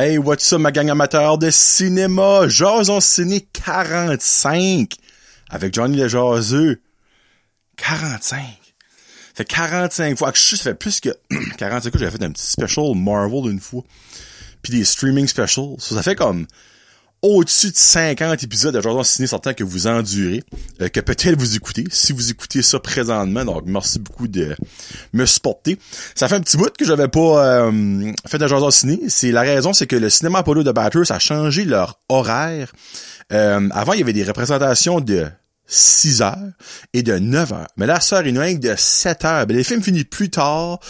Hey, 0.00 0.16
what's 0.16 0.52
up, 0.52 0.60
ma 0.60 0.70
gang 0.70 0.90
amateur 0.90 1.38
de 1.38 1.50
cinéma? 1.50 2.46
Jason 2.46 3.00
Ciné 3.00 3.40
45 3.52 4.94
avec 5.50 5.74
Johnny 5.74 5.96
le 5.96 6.06
Jaseux. 6.06 6.80
45. 7.78 8.38
Fait 9.34 9.44
45 9.44 10.16
fois 10.16 10.30
je 10.32 10.54
ça 10.54 10.62
fait 10.62 10.74
plus 10.74 11.00
que 11.00 11.08
45 11.58 11.90
fois 11.90 11.98
j'avais 11.98 12.16
fait 12.16 12.22
un 12.22 12.30
petit 12.30 12.46
special 12.46 12.94
Marvel 12.94 13.50
une 13.50 13.58
fois. 13.58 13.82
Puis 14.62 14.72
des 14.72 14.84
streaming 14.84 15.26
specials. 15.26 15.74
Ça 15.80 16.00
fait 16.00 16.14
comme 16.14 16.46
au-dessus 17.22 17.70
de 17.70 17.76
50 17.76 18.42
épisodes 18.42 18.74
de 18.74 18.80
Jason 18.80 19.02
Ciné 19.02 19.26
sortant 19.26 19.52
que 19.52 19.64
vous 19.64 19.86
endurez, 19.86 20.42
euh, 20.80 20.88
que 20.88 21.00
peut-être 21.00 21.38
vous 21.38 21.56
écoutez, 21.56 21.84
si 21.90 22.12
vous 22.12 22.30
écoutez 22.30 22.62
ça 22.62 22.78
présentement. 22.78 23.44
Donc, 23.44 23.64
merci 23.66 23.98
beaucoup 23.98 24.28
de 24.28 24.54
me 25.12 25.26
supporter. 25.26 25.78
Ça 26.14 26.28
fait 26.28 26.36
un 26.36 26.40
petit 26.40 26.56
bout 26.56 26.70
que 26.76 26.84
j'avais 26.84 27.08
pas 27.08 27.44
euh, 27.44 28.12
fait 28.26 28.38
de 28.38 28.46
Jason 28.46 28.70
Ciné. 28.70 29.00
C'est 29.08 29.32
la 29.32 29.42
raison, 29.42 29.72
c'est 29.72 29.86
que 29.86 29.96
le 29.96 30.10
cinéma 30.10 30.40
Apollo 30.40 30.62
de 30.62 30.72
Batters 30.72 31.10
a 31.10 31.18
changé 31.18 31.64
leur 31.64 32.00
horaire. 32.08 32.72
Euh, 33.32 33.68
avant, 33.72 33.92
il 33.92 33.98
y 33.98 34.02
avait 34.02 34.12
des 34.12 34.24
représentations 34.24 35.00
de 35.00 35.26
6 35.66 36.22
heures 36.22 36.36
et 36.94 37.02
de 37.02 37.18
9 37.18 37.52
heures. 37.52 37.68
Mais 37.76 37.86
là, 37.86 38.00
ça, 38.00 38.22
y 38.22 38.58
de 38.58 38.74
7 38.76 39.24
heures. 39.24 39.46
Ben, 39.46 39.56
les 39.56 39.64
films 39.64 39.82
finissent 39.82 40.04
plus 40.04 40.30
tard. 40.30 40.80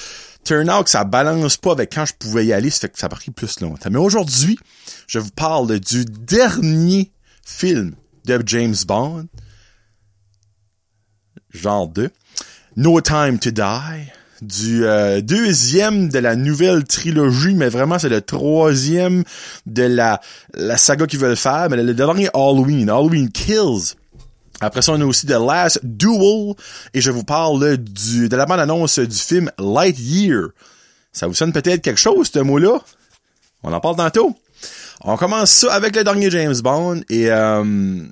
Turn 0.44 0.70
out 0.70 0.84
que 0.84 0.90
ça 0.90 1.04
balance 1.04 1.56
pas 1.56 1.72
avec 1.72 1.92
quand 1.92 2.06
je 2.06 2.14
pouvais 2.14 2.46
y 2.46 2.52
aller, 2.52 2.70
ça 2.70 2.80
fait 2.80 2.88
que 2.90 2.98
ça 2.98 3.06
a 3.06 3.10
pris 3.10 3.30
plus 3.30 3.60
longtemps. 3.60 3.90
Mais 3.90 3.98
aujourd'hui, 3.98 4.58
je 5.06 5.18
vous 5.18 5.30
parle 5.30 5.78
du 5.78 6.04
dernier 6.04 7.12
film 7.44 7.94
de 8.24 8.42
James 8.46 8.76
Bond, 8.86 9.26
genre 11.50 11.88
2, 11.88 12.10
No 12.76 13.00
Time 13.00 13.38
to 13.38 13.50
Die, 13.50 14.10
du 14.42 14.84
euh, 14.84 15.20
deuxième 15.20 16.08
de 16.08 16.18
la 16.18 16.36
nouvelle 16.36 16.84
trilogie, 16.84 17.54
mais 17.54 17.68
vraiment 17.68 17.98
c'est 17.98 18.08
le 18.08 18.20
troisième 18.20 19.24
de 19.66 19.82
la, 19.82 20.20
la 20.54 20.76
saga 20.76 21.06
qu'ils 21.06 21.18
veulent 21.18 21.36
faire, 21.36 21.68
mais 21.70 21.82
le, 21.82 21.94
dernier 21.94 22.28
Halloween, 22.34 22.88
Halloween 22.88 23.30
Kills. 23.30 23.94
Après 24.60 24.82
ça, 24.82 24.92
on 24.92 25.00
a 25.00 25.04
aussi 25.04 25.26
The 25.26 25.30
Last 25.30 25.80
Duel, 25.84 26.54
et 26.94 27.00
je 27.00 27.10
vous 27.10 27.24
parle 27.24 27.76
du, 27.76 28.28
de 28.28 28.36
la 28.36 28.46
bande-annonce 28.46 28.98
du 28.98 29.16
film 29.16 29.50
Lightyear. 29.58 30.48
Ça 31.12 31.26
vous 31.26 31.34
sonne 31.34 31.52
peut-être 31.52 31.82
quelque 31.82 32.00
chose, 32.00 32.30
ce 32.32 32.40
mot-là? 32.40 32.80
On 33.62 33.72
en 33.72 33.80
parle 33.80 33.96
tantôt. 33.96 34.36
On 35.02 35.16
commence 35.16 35.50
ça 35.50 35.72
avec 35.72 35.94
le 35.94 36.02
dernier 36.02 36.30
James 36.30 36.56
Bond 36.60 37.02
et 37.08 37.30
euh, 37.30 38.02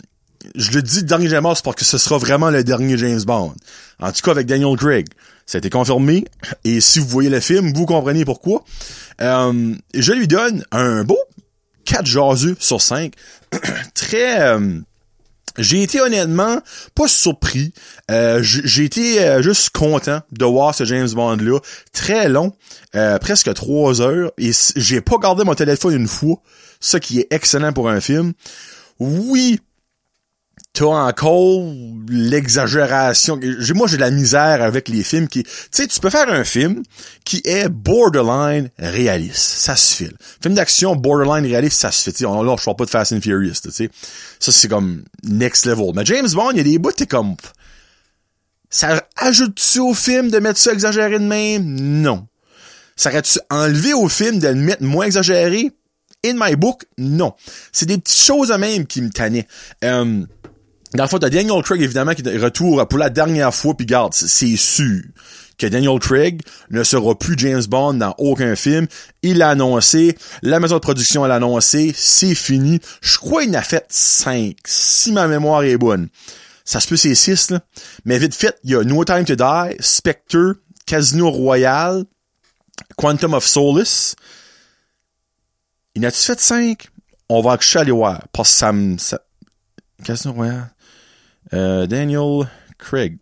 je 0.54 0.70
le 0.70 0.82
dis 0.82 1.02
dernier 1.02 1.28
James 1.28 1.42
Bond 1.42 1.54
parce 1.64 1.76
que 1.76 1.84
ce 1.84 1.98
sera 1.98 2.18
vraiment 2.18 2.50
le 2.50 2.62
dernier 2.62 2.96
James 2.96 3.22
Bond. 3.22 3.54
En 4.00 4.12
tout 4.12 4.22
cas 4.22 4.30
avec 4.30 4.46
Daniel 4.46 4.76
Craig. 4.76 5.08
Ça 5.46 5.56
a 5.56 5.60
été 5.60 5.70
confirmé 5.70 6.24
et 6.64 6.80
si 6.80 6.98
vous 6.98 7.06
voyez 7.06 7.30
le 7.30 7.40
film, 7.40 7.72
vous 7.72 7.86
comprenez 7.86 8.24
pourquoi. 8.24 8.64
Euh, 9.20 9.74
je 9.94 10.12
lui 10.12 10.28
donne 10.28 10.64
un 10.70 11.04
beau 11.04 11.18
4 11.86 12.06
jaseux 12.06 12.56
sur 12.58 12.80
5. 12.80 13.12
Très... 13.94 14.42
Euh, 14.42 14.80
j'ai 15.58 15.82
été 15.82 16.00
honnêtement 16.00 16.60
pas 16.94 17.08
surpris. 17.08 17.72
Euh, 18.10 18.40
j'ai 18.42 18.84
été 18.84 19.20
euh, 19.22 19.42
juste 19.42 19.70
content 19.70 20.20
de 20.32 20.44
voir 20.44 20.74
ce 20.74 20.84
James 20.84 21.08
Bond 21.08 21.36
là, 21.36 21.58
très 21.92 22.28
long, 22.28 22.52
euh, 22.94 23.18
presque 23.18 23.52
trois 23.54 24.00
heures, 24.00 24.32
et 24.38 24.50
j'ai 24.76 25.00
pas 25.00 25.18
gardé 25.18 25.44
mon 25.44 25.54
téléphone 25.54 25.94
une 25.94 26.08
fois, 26.08 26.36
ce 26.80 26.96
qui 26.96 27.20
est 27.20 27.28
excellent 27.30 27.72
pour 27.72 27.88
un 27.88 28.00
film. 28.00 28.32
Oui, 28.98 29.60
t'as 30.76 30.84
encore 30.84 31.72
l'exagération. 32.08 33.40
Moi, 33.74 33.86
j'ai 33.86 33.96
de 33.96 34.02
la 34.02 34.10
misère 34.10 34.62
avec 34.62 34.90
les 34.90 35.02
films 35.02 35.26
qui... 35.26 35.42
Tu 35.42 35.50
sais, 35.70 35.86
tu 35.86 35.98
peux 36.00 36.10
faire 36.10 36.28
un 36.28 36.44
film 36.44 36.82
qui 37.24 37.40
est 37.46 37.70
borderline 37.70 38.68
réaliste. 38.78 39.36
Ça 39.36 39.74
se 39.74 39.94
file. 39.94 40.12
Film 40.42 40.54
d'action 40.54 40.94
borderline 40.94 41.46
réaliste, 41.46 41.80
ça 41.80 41.90
se 41.90 42.10
fait. 42.10 42.24
on, 42.26 42.42
là, 42.42 42.56
je 42.58 42.64
parle 42.64 42.76
pas 42.76 42.84
de 42.84 42.90
Fast 42.90 43.12
and 43.12 43.22
Furious, 43.22 43.54
sais. 43.70 43.88
Ça, 44.38 44.52
c'est 44.52 44.68
comme 44.68 45.04
next 45.24 45.64
level. 45.64 45.92
Mais 45.94 46.04
James 46.04 46.28
Bond, 46.30 46.50
il 46.50 46.58
y 46.58 46.60
a 46.60 46.64
des 46.64 46.78
bouts, 46.78 46.92
t'es 46.92 47.06
comme... 47.06 47.36
Ça 48.68 49.02
ajoute-tu 49.16 49.78
au 49.78 49.94
film 49.94 50.30
de 50.30 50.38
mettre 50.40 50.58
ça 50.58 50.72
exagéré 50.72 51.18
de 51.18 51.24
même? 51.24 51.64
Non. 52.02 52.26
Ça 52.96 53.08
aurait-tu 53.08 53.38
enlevé 53.48 53.94
au 53.94 54.08
film 54.10 54.40
de 54.40 54.48
le 54.48 54.56
mettre 54.56 54.82
moins 54.82 55.06
exagéré? 55.06 55.70
In 56.26 56.34
my 56.36 56.54
book, 56.56 56.84
non. 56.98 57.32
C'est 57.72 57.86
des 57.86 57.96
petites 57.96 58.20
choses 58.20 58.50
à 58.52 58.58
même 58.58 58.86
qui 58.86 59.00
me 59.00 59.10
tannaient. 59.10 59.46
Euh, 59.84 60.24
dans 60.94 61.04
le 61.04 61.08
fond, 61.08 61.18
t'as 61.18 61.30
Daniel 61.30 61.62
Craig, 61.62 61.82
évidemment, 61.82 62.14
qui 62.14 62.22
retourne 62.38 62.86
pour 62.86 62.98
la 62.98 63.10
dernière 63.10 63.54
fois, 63.54 63.74
puis 63.74 63.86
garde, 63.86 64.14
c'est 64.14 64.56
sûr 64.56 65.02
que 65.58 65.66
Daniel 65.66 65.98
Craig 65.98 66.42
ne 66.70 66.84
sera 66.84 67.18
plus 67.18 67.34
James 67.38 67.64
Bond 67.64 67.94
dans 67.94 68.14
aucun 68.18 68.54
film. 68.56 68.86
Il 69.22 69.38
l'a 69.38 69.50
annoncé, 69.50 70.16
la 70.42 70.60
maison 70.60 70.76
de 70.76 70.80
production 70.80 71.24
l'a 71.24 71.36
annoncé, 71.36 71.94
c'est 71.96 72.34
fini. 72.34 72.80
Je 73.00 73.18
crois 73.18 73.42
qu'il 73.42 73.56
en 73.56 73.58
a 73.58 73.62
fait 73.62 73.86
cinq, 73.88 74.56
si 74.66 75.12
ma 75.12 75.26
mémoire 75.26 75.62
est 75.64 75.78
bonne. 75.78 76.08
Ça 76.64 76.80
se 76.80 76.88
peut 76.88 76.96
c'est 76.96 77.14
six, 77.14 77.50
là. 77.50 77.60
Mais 78.04 78.18
vite 78.18 78.34
fait, 78.34 78.58
il 78.64 78.70
y 78.72 78.76
a 78.76 78.82
No 78.82 79.04
Time 79.04 79.24
to 79.24 79.34
Die, 79.34 79.76
Spectre, 79.80 80.56
Casino 80.84 81.30
Royale, 81.30 82.04
Quantum 82.96 83.34
of 83.34 83.46
Solace. 83.46 84.14
Il 85.94 86.02
n'a-tu 86.02 86.22
fait 86.22 86.38
cinq? 86.38 86.88
On 87.28 87.40
va 87.40 87.58
aller 87.76 87.92
voir, 87.92 88.22
parce 88.32 88.50
que 88.50 88.58
ça 88.58 88.72
me... 88.72 88.96
Casino 90.04 90.34
Royale... 90.34 90.70
Euh, 91.52 91.86
Daniel 91.86 92.48
Craig. 92.78 93.18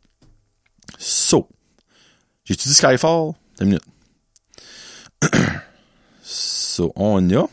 So. 0.98 1.48
J'ai-tu 2.44 2.68
dit 2.68 2.74
Skyfall? 2.74 3.34
Une 3.60 3.66
minute. 3.66 3.82
so, 6.22 6.92
on 6.96 7.30
a. 7.30 7.48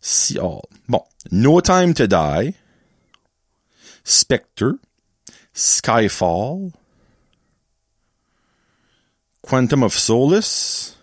See 0.00 0.38
all. 0.38 0.62
Bon. 0.88 1.02
No 1.30 1.60
Time 1.60 1.94
to 1.94 2.06
Die. 2.06 2.54
Spectre. 4.04 4.78
Skyfall. 5.54 6.72
Quantum 9.42 9.82
of 9.82 9.92
Solace. 9.92 10.96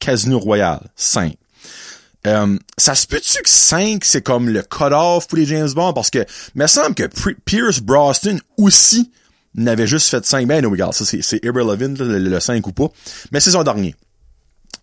Casino 0.00 0.38
Royale. 0.38 0.90
5. 0.96 1.36
Euh, 2.26 2.58
ça 2.78 2.94
se 2.94 3.06
peut-tu 3.06 3.42
que 3.42 3.48
5, 3.48 4.04
c'est 4.04 4.22
comme 4.22 4.48
le 4.48 4.62
cut-off 4.62 5.28
pour 5.28 5.38
les 5.38 5.46
James 5.46 5.70
Bond? 5.70 5.92
Parce 5.92 6.10
que, 6.10 6.24
me 6.54 6.66
semble 6.66 6.94
que 6.94 7.04
Pierce 7.44 7.80
Brosnan 7.80 8.38
aussi 8.56 9.10
n'avait 9.54 9.86
juste 9.86 10.08
fait 10.08 10.24
5. 10.24 10.46
Ben, 10.46 10.62
non, 10.62 10.70
regarde, 10.70 10.94
ça, 10.94 11.04
c'est 11.04 11.44
Irrelevant, 11.44 11.94
le, 11.98 12.40
5 12.40 12.66
ou 12.66 12.72
pas. 12.72 12.88
Mais 13.32 13.40
c'est 13.40 13.50
son 13.50 13.62
dernier. 13.62 13.94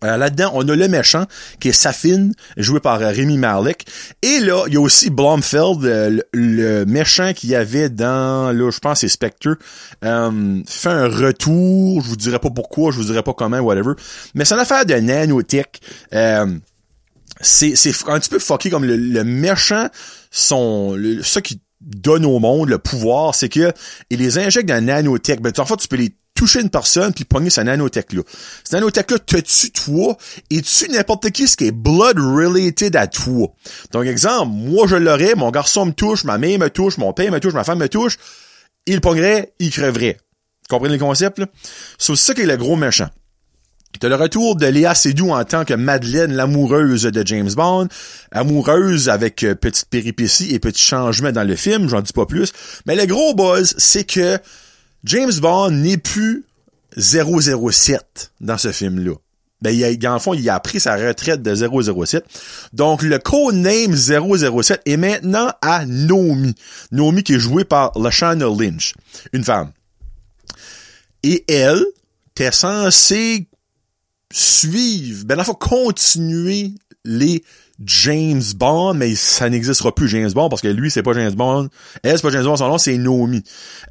Euh, 0.04 0.16
Là-dedans, 0.16 0.50
on 0.54 0.68
a 0.68 0.74
le 0.74 0.88
méchant, 0.88 1.26
qui 1.60 1.68
est 1.68 1.72
Safin, 1.72 2.30
joué 2.56 2.80
par 2.80 3.00
euh, 3.00 3.10
Rémi 3.10 3.38
Malek. 3.38 3.84
Et 4.22 4.40
là, 4.40 4.64
il 4.66 4.74
y 4.74 4.76
a 4.76 4.80
aussi 4.80 5.10
Blomfeld, 5.10 5.84
euh, 5.84 6.18
le, 6.32 6.84
méchant 6.84 7.32
qu'il 7.32 7.50
y 7.50 7.54
avait 7.54 7.88
dans, 7.88 8.52
là, 8.52 8.70
je 8.70 8.78
pense 8.80 9.00
c'est 9.00 9.08
Spectre, 9.08 9.56
euh, 10.04 10.60
fait 10.66 10.88
un 10.88 11.08
retour, 11.08 12.02
je 12.02 12.08
vous 12.08 12.16
dirai 12.16 12.40
pas 12.40 12.50
pourquoi, 12.50 12.90
je 12.90 12.96
vous 12.96 13.04
dirai 13.04 13.22
pas 13.22 13.34
comment, 13.34 13.60
whatever. 13.60 13.92
Mais 14.34 14.44
c'est 14.44 14.54
une 14.54 14.60
affaire 14.60 14.84
de 14.86 14.94
nanotech. 14.94 15.80
C'est 17.42 17.74
un 18.06 18.20
petit 18.20 18.30
peu 18.30 18.38
fucké 18.38 18.70
comme 18.70 18.84
le, 18.84 19.24
méchant 19.24 19.88
son 20.30 20.94
le, 20.94 21.22
ce 21.22 21.40
qui 21.40 21.60
donne 21.80 22.24
au 22.24 22.38
monde 22.38 22.68
le 22.68 22.78
pouvoir 22.78 23.34
c'est 23.34 23.48
que 23.48 23.72
il 24.08 24.20
les 24.20 24.38
injecte 24.38 24.68
dans 24.68 24.84
nanotech. 24.84 25.40
Ben 25.40 25.52
en 25.58 25.66
fait 25.66 25.76
tu 25.76 25.88
peux 25.88 25.96
les 25.96 26.14
toucher 26.34 26.60
une 26.60 26.70
personne 26.70 27.12
puis 27.12 27.24
pogner 27.24 27.50
sa 27.50 27.64
nanotech 27.64 28.12
là 28.12 28.22
cette 28.62 28.74
nanotech 28.74 29.10
là 29.10 29.18
te 29.18 29.36
tue 29.36 29.72
toi 29.72 30.16
et 30.50 30.62
tue 30.62 30.88
n'importe 30.88 31.30
qui 31.30 31.48
ce 31.48 31.56
qui 31.56 31.66
est 31.66 31.72
blood 31.72 32.18
related 32.18 32.94
à 32.94 33.08
toi. 33.08 33.48
Donc 33.90 34.06
exemple 34.06 34.52
moi 34.52 34.86
je 34.86 34.96
l'aurais 34.96 35.34
mon 35.34 35.50
garçon 35.50 35.86
me 35.86 35.92
touche 35.92 36.22
ma 36.24 36.38
mère 36.38 36.58
me 36.60 36.70
touche 36.70 36.96
mon 36.98 37.12
père 37.12 37.30
me 37.32 37.40
touche 37.40 37.54
ma 37.54 37.64
femme 37.64 37.78
me 37.78 37.88
touche 37.88 38.18
il 38.86 39.00
pognerait 39.00 39.52
il 39.58 39.70
crèverait 39.70 40.18
comprenez 40.68 40.94
le 40.94 41.00
concept 41.00 41.40
là? 41.40 41.46
C'est 41.98 42.14
ça 42.14 42.34
qui 42.34 42.42
est 42.42 42.46
le 42.46 42.56
gros 42.56 42.76
méchant 42.76 43.10
T'as 44.00 44.08
le 44.08 44.16
retour 44.16 44.56
de 44.56 44.66
Léa 44.66 44.94
Seydoux 44.94 45.30
en 45.30 45.44
tant 45.44 45.64
que 45.64 45.74
Madeleine, 45.74 46.32
l'amoureuse 46.32 47.02
de 47.02 47.26
James 47.26 47.52
Bond, 47.54 47.88
amoureuse 48.32 49.08
avec 49.08 49.44
euh, 49.44 49.54
petite 49.54 49.88
péripétie 49.90 50.52
et 50.54 50.58
petit 50.58 50.82
changement 50.82 51.30
dans 51.30 51.44
le 51.44 51.54
film, 51.54 51.88
j'en 51.88 52.00
dis 52.00 52.12
pas 52.12 52.26
plus. 52.26 52.52
Mais 52.86 52.96
le 52.96 53.06
gros 53.06 53.34
buzz, 53.34 53.74
c'est 53.78 54.04
que 54.04 54.38
James 55.04 55.32
Bond 55.40 55.70
n'est 55.70 55.98
plus 55.98 56.44
007 56.96 58.32
dans 58.40 58.58
ce 58.58 58.72
film-là. 58.72 59.14
Ben, 59.62 59.70
il 59.70 59.84
a, 59.84 59.94
dans 59.94 60.14
le 60.14 60.18
fond, 60.18 60.34
il 60.34 60.48
a 60.50 60.58
pris 60.58 60.80
sa 60.80 60.96
retraite 60.96 61.40
de 61.40 61.54
007. 61.54 62.24
Donc, 62.72 63.02
le 63.02 63.18
codename 63.18 63.94
007 63.94 64.82
est 64.84 64.96
maintenant 64.96 65.52
à 65.62 65.86
Naomi. 65.86 66.54
Naomi 66.90 67.22
qui 67.22 67.34
est 67.34 67.38
jouée 67.38 67.64
par 67.64 67.96
Lashana 67.96 68.46
Lynch, 68.46 68.94
une 69.32 69.44
femme. 69.44 69.70
Et 71.22 71.44
elle, 71.48 71.84
t'es 72.34 72.50
censée 72.50 73.46
suivre, 74.32 75.24
ben, 75.24 75.36
il 75.38 75.44
faut 75.44 75.54
continuer 75.54 76.72
les 77.04 77.44
James 77.84 78.42
Bond, 78.56 78.94
mais 78.94 79.14
ça 79.14 79.48
n'existera 79.50 79.94
plus 79.94 80.08
James 80.08 80.30
Bond 80.30 80.48
parce 80.48 80.62
que 80.62 80.68
lui, 80.68 80.90
c'est 80.90 81.02
pas 81.02 81.12
James 81.14 81.34
Bond. 81.34 81.68
Elle, 82.02 82.16
c'est 82.16 82.22
pas 82.22 82.30
James 82.30 82.44
Bond, 82.44 82.56
son 82.56 82.68
nom, 82.68 82.78
c'est 82.78 82.96
Naomi. 82.96 83.42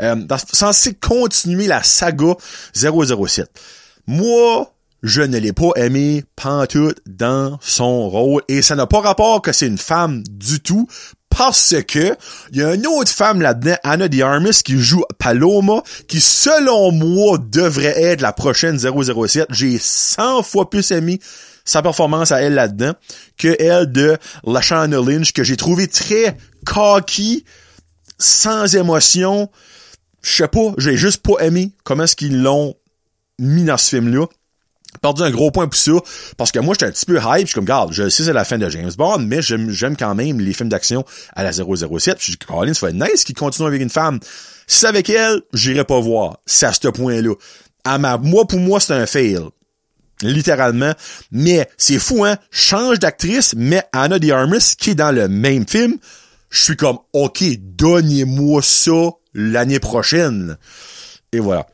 Euh, 0.02 0.16
censé 0.52 0.94
continuer 0.94 1.68
la 1.68 1.84
saga 1.84 2.36
007. 2.74 3.50
Moi, 4.08 4.74
je 5.04 5.22
ne 5.22 5.38
l'ai 5.38 5.54
pas 5.54 5.72
aimé 5.76 6.24
pantoute 6.36 7.00
dans 7.08 7.58
son 7.62 8.10
rôle 8.10 8.44
et 8.48 8.62
ça 8.62 8.76
n'a 8.76 8.88
pas 8.88 9.02
rapport 9.02 9.42
que 9.42 9.52
c'est 9.52 9.68
une 9.68 9.78
femme 9.78 10.24
du 10.30 10.60
tout 10.60 10.88
parce 11.36 11.76
que 11.88 12.16
il 12.52 12.60
y 12.60 12.64
a 12.64 12.76
une 12.76 12.86
autre 12.86 13.12
femme 13.12 13.42
là-dedans, 13.42 13.76
Anna 13.84 14.08
de 14.08 14.62
qui 14.62 14.78
joue 14.78 15.04
Paloma, 15.18 15.82
qui 16.08 16.20
selon 16.20 16.92
moi 16.92 17.38
devrait 17.40 18.00
être 18.02 18.22
la 18.22 18.34
prochaine 18.34 18.78
007. 18.78 19.48
J'ai 19.50 19.78
100 19.80 20.44
fois 20.44 20.70
plus 20.70 20.92
aimé 20.92 21.20
sa 21.66 21.82
performance 21.82 22.32
à 22.32 22.42
elle 22.42 22.54
là-dedans 22.54 22.94
que 23.38 23.56
elle 23.60 23.92
de 23.92 24.18
Lashana 24.46 24.98
Lynch 24.98 25.34
que 25.34 25.44
j'ai 25.44 25.58
trouvé 25.58 25.88
très 25.88 26.38
cocky, 26.66 27.46
sans 28.20 28.76
émotion. 28.76 29.50
Je 30.22 30.32
sais 30.32 30.48
pas, 30.48 30.74
j'ai 30.78 30.98
juste 30.98 31.24
pas 31.24 31.44
aimé 31.44 31.72
comment 31.84 32.04
est-ce 32.04 32.16
qu'ils 32.16 32.42
l'ont 32.42 32.76
mis 33.40 33.64
dans 33.64 33.78
ce 33.78 33.90
film-là 33.90 34.28
perdu 35.02 35.24
un 35.24 35.32
gros 35.32 35.52
point 35.52 35.68
pour 35.68 35.80
ça, 35.80 35.92
parce 36.38 36.52
que 36.52 36.60
moi, 36.60 36.74
j'étais 36.74 36.88
un 36.88 36.92
petit 36.92 37.06
peu 37.06 37.18
hype, 37.18 37.42
je 37.42 37.46
suis 37.48 37.56
comme, 37.56 37.64
regarde, 37.64 37.94
je 37.94 38.10
sais 38.10 38.24
c'est 38.24 38.34
la 38.34 38.46
fin 38.46 38.58
de 38.58 38.70
James 38.70 38.92
Bond, 38.98 39.20
mais 39.20 39.42
j'aime, 39.42 39.96
quand 39.98 40.16
même 40.16 40.40
les 40.40 40.54
films 40.54 40.70
d'action 40.70 41.06
à 41.36 41.44
la 41.44 41.52
007, 41.52 42.18
je 42.20 42.32
dis, 42.32 42.38
Colin, 42.38 42.74
ça 42.74 42.90
être 42.90 42.96
nice 42.96 43.24
qu'il 43.24 43.36
continue 43.36 43.68
avec 43.68 43.82
une 43.82 43.90
femme. 43.90 44.20
Si 44.68 44.80
c'est 44.80 44.88
avec 44.88 45.10
elle, 45.10 45.42
j'irai 45.54 45.84
pas 45.84 46.00
voir. 46.00 46.40
C'est 46.46 46.66
à 46.66 46.74
ce 46.74 46.88
point-là. 46.88 47.34
À 47.84 47.98
ma, 47.98 48.18
moi, 48.18 48.46
pour 48.46 48.60
moi, 48.60 48.80
c'est 48.80 48.94
un 48.94 49.06
fail. 49.06 49.40
Littéralement. 50.22 50.94
Mais, 51.32 51.68
c'est 51.78 52.00
fou, 52.00 52.24
hein? 52.24 52.38
Change 52.52 53.00
d'actrice, 53.00 53.54
mais 53.58 53.84
Anna 53.92 54.20
de 54.20 54.32
Armas, 54.32 54.76
qui 54.78 54.92
est 54.92 54.96
dans 54.96 55.12
le 55.12 55.28
même 55.28 55.68
film, 55.68 55.98
je 56.50 56.64
suis 56.64 56.76
comme, 56.76 57.00
ok, 57.14 57.44
donnez-moi 57.60 58.62
ça 58.62 59.12
l'année 59.34 59.80
prochaine. 59.80 60.58
Et 61.32 61.40
voilà. 61.40 61.66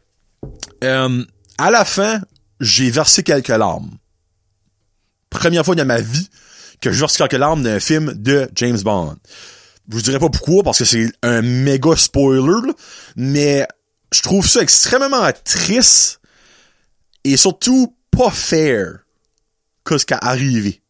Euh, 0.83 1.23
à 1.57 1.71
la 1.71 1.83
fin, 1.83 2.21
j'ai 2.59 2.89
versé 2.89 3.23
quelques 3.23 3.47
larmes. 3.49 3.91
Première 5.29 5.65
fois 5.65 5.75
de 5.75 5.83
ma 5.83 5.99
vie 5.99 6.29
que 6.81 6.91
je 6.91 6.99
verse 6.99 7.17
quelques 7.17 7.33
larmes 7.33 7.63
d'un 7.63 7.79
film 7.79 8.13
de 8.13 8.49
James 8.55 8.79
Bond. 8.79 9.15
Je 9.89 9.95
vous 9.95 10.01
dirais 10.01 10.19
pas 10.19 10.29
pourquoi, 10.29 10.63
parce 10.63 10.79
que 10.79 10.85
c'est 10.85 11.09
un 11.23 11.41
méga 11.41 11.95
spoiler, 11.95 12.73
mais 13.15 13.67
je 14.11 14.21
trouve 14.21 14.47
ça 14.47 14.61
extrêmement 14.61 15.31
triste 15.43 16.19
et 17.23 17.37
surtout 17.37 17.95
pas 18.11 18.29
fair 18.29 18.99
que 19.83 19.97
ce 19.97 20.05
qui 20.05 20.13
a 20.13 20.17
arrivé. 20.17 20.81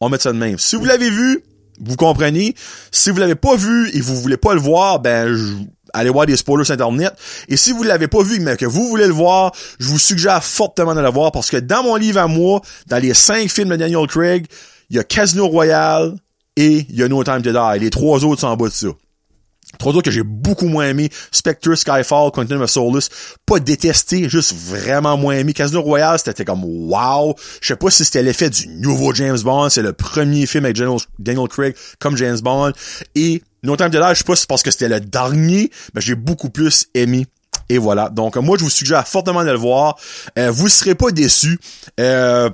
On 0.00 0.08
met 0.08 0.18
ça 0.18 0.32
de 0.32 0.38
même. 0.38 0.58
Si 0.58 0.76
vous 0.76 0.84
l'avez 0.84 1.10
vu, 1.10 1.42
vous 1.80 1.96
comprenez. 1.96 2.54
Si 2.92 3.10
vous 3.10 3.18
l'avez 3.18 3.34
pas 3.34 3.56
vu 3.56 3.90
et 3.94 4.00
vous 4.00 4.20
voulez 4.20 4.36
pas 4.36 4.54
le 4.54 4.60
voir, 4.60 5.00
ben 5.00 5.34
je, 5.34 5.54
allez 5.94 6.10
voir 6.10 6.26
des 6.26 6.36
spoilers 6.36 6.70
Internet. 6.70 7.14
Et 7.48 7.56
si 7.56 7.72
vous 7.72 7.82
l'avez 7.82 8.08
pas 8.08 8.22
vu, 8.22 8.40
mais 8.40 8.56
que 8.56 8.66
vous 8.66 8.88
voulez 8.88 9.06
le 9.06 9.12
voir, 9.12 9.52
je 9.78 9.88
vous 9.88 9.98
suggère 9.98 10.44
fortement 10.44 10.94
de 10.94 11.00
le 11.00 11.10
voir 11.10 11.32
parce 11.32 11.50
que 11.50 11.56
dans 11.56 11.82
mon 11.82 11.96
livre 11.96 12.20
à 12.20 12.26
moi, 12.26 12.60
dans 12.86 12.98
les 13.00 13.14
cinq 13.14 13.48
films 13.48 13.70
de 13.70 13.76
Daniel 13.76 14.06
Craig, 14.06 14.46
il 14.90 14.96
y 14.96 14.98
a 14.98 15.04
Casino 15.04 15.46
Royale 15.46 16.14
et 16.56 16.86
il 16.88 16.96
y 16.96 17.02
a 17.02 17.08
No 17.08 17.24
Time 17.24 17.42
to 17.42 17.52
Die. 17.52 17.80
Les 17.80 17.90
trois 17.90 18.24
autres 18.24 18.42
sont 18.42 18.48
en 18.48 18.56
bas 18.56 18.68
de 18.68 18.72
ça. 18.72 18.88
Trois 19.78 19.92
autres 19.92 20.02
que 20.02 20.10
j'ai 20.10 20.22
beaucoup 20.22 20.66
moins 20.66 20.88
aimé. 20.88 21.10
Spectre, 21.30 21.74
Skyfall, 21.74 22.30
Quantum 22.32 22.62
of 22.62 22.70
Solace. 22.70 23.08
Pas 23.46 23.60
détesté, 23.60 24.28
juste 24.28 24.54
vraiment 24.54 25.16
moins 25.16 25.36
aimé. 25.36 25.52
Casino 25.52 25.82
Royale, 25.82 26.18
c'était 26.18 26.44
comme 26.44 26.64
wow. 26.64 27.34
Je 27.60 27.68
sais 27.68 27.76
pas 27.76 27.90
si 27.90 28.04
c'était 28.04 28.22
l'effet 28.22 28.50
du 28.50 28.68
nouveau 28.68 29.12
James 29.14 29.38
Bond. 29.38 29.70
C'est 29.70 29.82
le 29.82 29.92
premier 29.92 30.46
film 30.46 30.64
avec 30.64 30.76
Daniel 30.76 31.48
Craig 31.48 31.74
comme 31.98 32.16
James 32.16 32.38
Bond. 32.40 32.72
Et 33.14 33.42
No 33.62 33.76
Time 33.76 33.90
to 33.90 33.98
Die, 33.98 34.08
je 34.10 34.18
sais 34.18 34.24
pas 34.24 34.36
si 34.36 34.42
c'est 34.42 34.48
parce 34.48 34.62
que 34.62 34.70
c'était 34.70 34.88
le 34.88 35.00
dernier, 35.00 35.70
mais 35.94 36.00
j'ai 36.00 36.14
beaucoup 36.14 36.50
plus 36.50 36.86
aimé. 36.94 37.26
Et 37.68 37.78
voilà. 37.78 38.10
Donc, 38.10 38.36
moi, 38.36 38.58
je 38.58 38.64
vous 38.64 38.70
suggère 38.70 39.06
fortement 39.08 39.42
de 39.42 39.50
le 39.50 39.56
voir. 39.56 39.96
Euh, 40.38 40.50
vous 40.50 40.68
serez 40.68 40.94
pas 40.94 41.10
déçus. 41.10 41.58
Euh, 41.98 42.50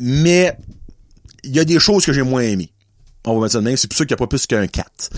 mais, 0.00 0.56
il 1.44 1.54
y 1.54 1.60
a 1.60 1.64
des 1.64 1.78
choses 1.78 2.04
que 2.04 2.12
j'ai 2.12 2.22
moins 2.22 2.42
aimées. 2.42 2.72
On 3.24 3.34
va 3.34 3.42
mettre 3.42 3.52
ça 3.52 3.60
de 3.60 3.64
même. 3.64 3.76
C'est 3.76 3.88
pour 3.88 3.96
ça 3.96 4.04
qu'il 4.04 4.14
n'y 4.14 4.18
a 4.18 4.24
pas 4.24 4.26
plus 4.26 4.46
qu'un 4.46 4.66
4. 4.66 5.10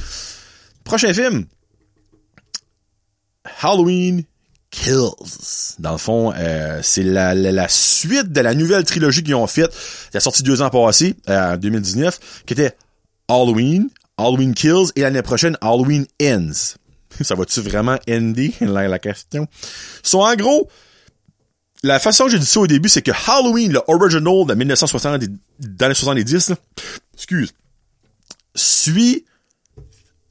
Prochain 0.91 1.15
film. 1.15 1.45
Halloween 3.63 4.25
Kills. 4.73 5.77
Dans 5.79 5.93
le 5.93 5.99
fond, 5.99 6.33
euh, 6.37 6.81
c'est 6.83 7.05
la, 7.05 7.69
suite 7.69 8.33
de 8.33 8.41
la 8.41 8.55
nouvelle 8.55 8.83
trilogie 8.83 9.23
qu'ils 9.23 9.37
ont 9.37 9.47
faite. 9.47 9.73
Elle 10.13 10.19
a 10.19 10.21
sorti 10.21 10.43
deux 10.43 10.63
ans 10.63 10.69
passés, 10.69 11.15
en 11.29 11.57
2019, 11.57 12.43
qui 12.45 12.55
était 12.55 12.77
Halloween, 13.29 13.89
Halloween 14.19 14.53
Kills 14.53 14.91
et 14.97 15.03
l'année 15.03 15.23
prochaine 15.23 15.57
Halloween 15.61 16.07
Ends. 16.21 16.75
Ça 17.21 17.37
va-tu 17.37 17.61
vraiment 17.61 17.97
ender 18.11 18.53
la, 18.61 18.89
la 18.89 18.99
question? 18.99 19.47
So, 20.03 20.25
en 20.25 20.35
gros, 20.35 20.69
la 21.85 22.01
façon 22.01 22.25
que 22.25 22.33
j'ai 22.33 22.41
dit 22.41 22.47
ça 22.47 22.59
au 22.59 22.67
début, 22.67 22.89
c'est 22.89 23.03
que 23.03 23.13
Halloween, 23.29 23.75
le 23.75 23.81
original 23.87 24.45
de 24.45 24.55
1960, 24.55 25.23
dans 25.61 25.87
les 25.87 25.95
70, 25.95 26.51
excuse, 27.15 27.53
suit, 28.57 29.25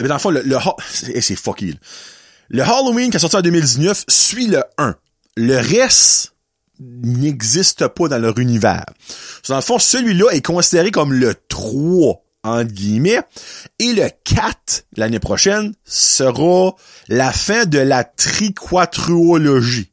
mais 0.01 0.07
dans 0.07 0.15
le 0.15 0.19
fond, 0.19 0.29
le, 0.29 0.41
le 0.41 0.57
c'est 0.89 1.35
fucky, 1.35 1.77
Le 2.49 2.63
Halloween 2.63 3.11
qui 3.11 3.17
a 3.17 3.19
sorti 3.19 3.35
en 3.35 3.41
2019 3.41 4.05
suit 4.07 4.47
le 4.47 4.63
1. 4.77 4.95
Le 5.35 5.57
reste 5.57 6.33
n'existe 6.79 7.87
pas 7.87 8.07
dans 8.07 8.19
leur 8.19 8.37
univers. 8.39 8.85
Dans 9.47 9.55
le 9.55 9.61
fond, 9.61 9.79
celui-là 9.79 10.31
est 10.31 10.45
considéré 10.45 10.91
comme 10.91 11.13
le 11.13 11.35
3 11.49 12.23
entre 12.43 12.71
guillemets. 12.71 13.21
Et 13.79 13.93
le 13.93 14.09
4, 14.23 14.85
l'année 14.95 15.19
prochaine, 15.19 15.73
sera 15.85 16.75
la 17.07 17.31
fin 17.31 17.65
de 17.65 17.79
la 17.79 18.03
triquatruologie. 18.03 19.91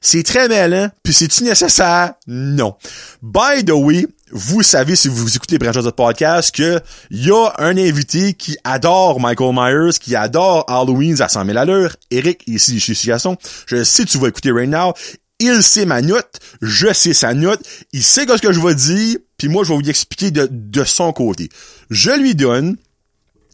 C'est 0.00 0.24
très 0.24 0.48
malin, 0.48 0.90
puis 1.02 1.12
c'est-tu 1.12 1.44
nécessaire? 1.44 2.14
Non. 2.26 2.76
By 3.22 3.64
the 3.64 3.70
way, 3.70 4.06
vous 4.32 4.62
savez, 4.62 4.96
si 4.96 5.08
vous 5.08 5.36
écoutez 5.36 5.58
les 5.58 5.70
de 5.70 5.90
podcast, 5.90 6.54
que 6.54 6.80
y 7.10 7.30
a 7.30 7.52
un 7.58 7.76
invité 7.76 8.32
qui 8.32 8.56
adore 8.64 9.20
Michael 9.20 9.54
Myers, 9.54 9.98
qui 10.00 10.16
adore 10.16 10.64
Halloween 10.68 11.20
à 11.20 11.28
100 11.28 11.44
000 11.44 11.58
à 11.58 11.64
l'heure. 11.64 11.96
Eric, 12.10 12.42
ici, 12.46 12.80
chez 12.80 12.94
Situation. 12.94 13.36
Je 13.66 13.84
sais 13.84 14.04
que 14.04 14.10
tu 14.10 14.18
vas 14.18 14.28
écouter 14.28 14.50
right 14.50 14.68
now. 14.68 14.94
Il 15.38 15.62
sait 15.62 15.84
ma 15.84 16.00
note, 16.02 16.38
je 16.62 16.92
sais 16.92 17.14
sa 17.14 17.34
note, 17.34 17.60
il 17.92 18.02
sait 18.02 18.26
ce 18.26 18.40
que 18.40 18.52
je 18.52 18.60
vais 18.60 18.76
dire, 18.76 19.18
puis 19.36 19.48
moi, 19.48 19.64
je 19.64 19.70
vais 19.70 19.76
vous 19.76 19.90
expliquer 19.90 20.30
de, 20.30 20.48
de 20.50 20.84
son 20.84 21.12
côté. 21.12 21.48
Je 21.90 22.12
lui 22.12 22.36
donne, 22.36 22.76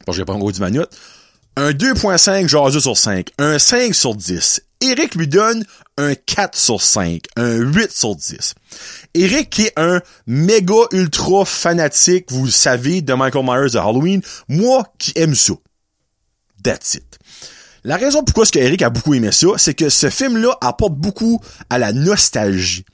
bon, 0.06 0.12
j'ai 0.12 0.26
pas 0.26 0.34
encore 0.34 0.52
dit 0.52 0.60
ma 0.60 0.70
note, 0.70 0.94
un 1.56 1.70
2.5 1.70 2.46
jaseux 2.46 2.80
sur 2.80 2.96
5, 2.96 3.30
un 3.38 3.58
5 3.58 3.94
sur 3.94 4.14
10. 4.14 4.60
Eric 4.80 5.14
lui 5.14 5.26
donne 5.26 5.64
un 5.96 6.14
4 6.14 6.56
sur 6.56 6.80
5, 6.80 7.22
un 7.36 7.56
8 7.56 7.90
sur 7.90 8.14
10. 8.14 8.54
Eric 9.14 9.50
qui 9.50 9.62
est 9.62 9.72
un 9.76 10.00
méga 10.26 10.84
ultra 10.92 11.44
fanatique, 11.44 12.30
vous 12.30 12.44
le 12.44 12.50
savez, 12.50 13.02
de 13.02 13.12
Michael 13.14 13.44
Myers 13.44 13.70
de 13.72 13.78
Halloween, 13.78 14.22
moi 14.48 14.84
qui 14.98 15.12
aime 15.16 15.34
ça. 15.34 15.54
That's 16.62 16.94
it. 16.94 17.18
La 17.84 17.96
raison 17.96 18.22
pourquoi 18.22 18.44
ce 18.44 18.52
que 18.52 18.58
Eric 18.58 18.82
a 18.82 18.90
beaucoup 18.90 19.14
aimé 19.14 19.32
ça, 19.32 19.46
c'est 19.56 19.74
que 19.74 19.88
ce 19.88 20.10
film-là 20.10 20.56
apporte 20.60 20.94
beaucoup 20.94 21.40
à 21.70 21.78
la 21.78 21.92
nostalgie. 21.92 22.84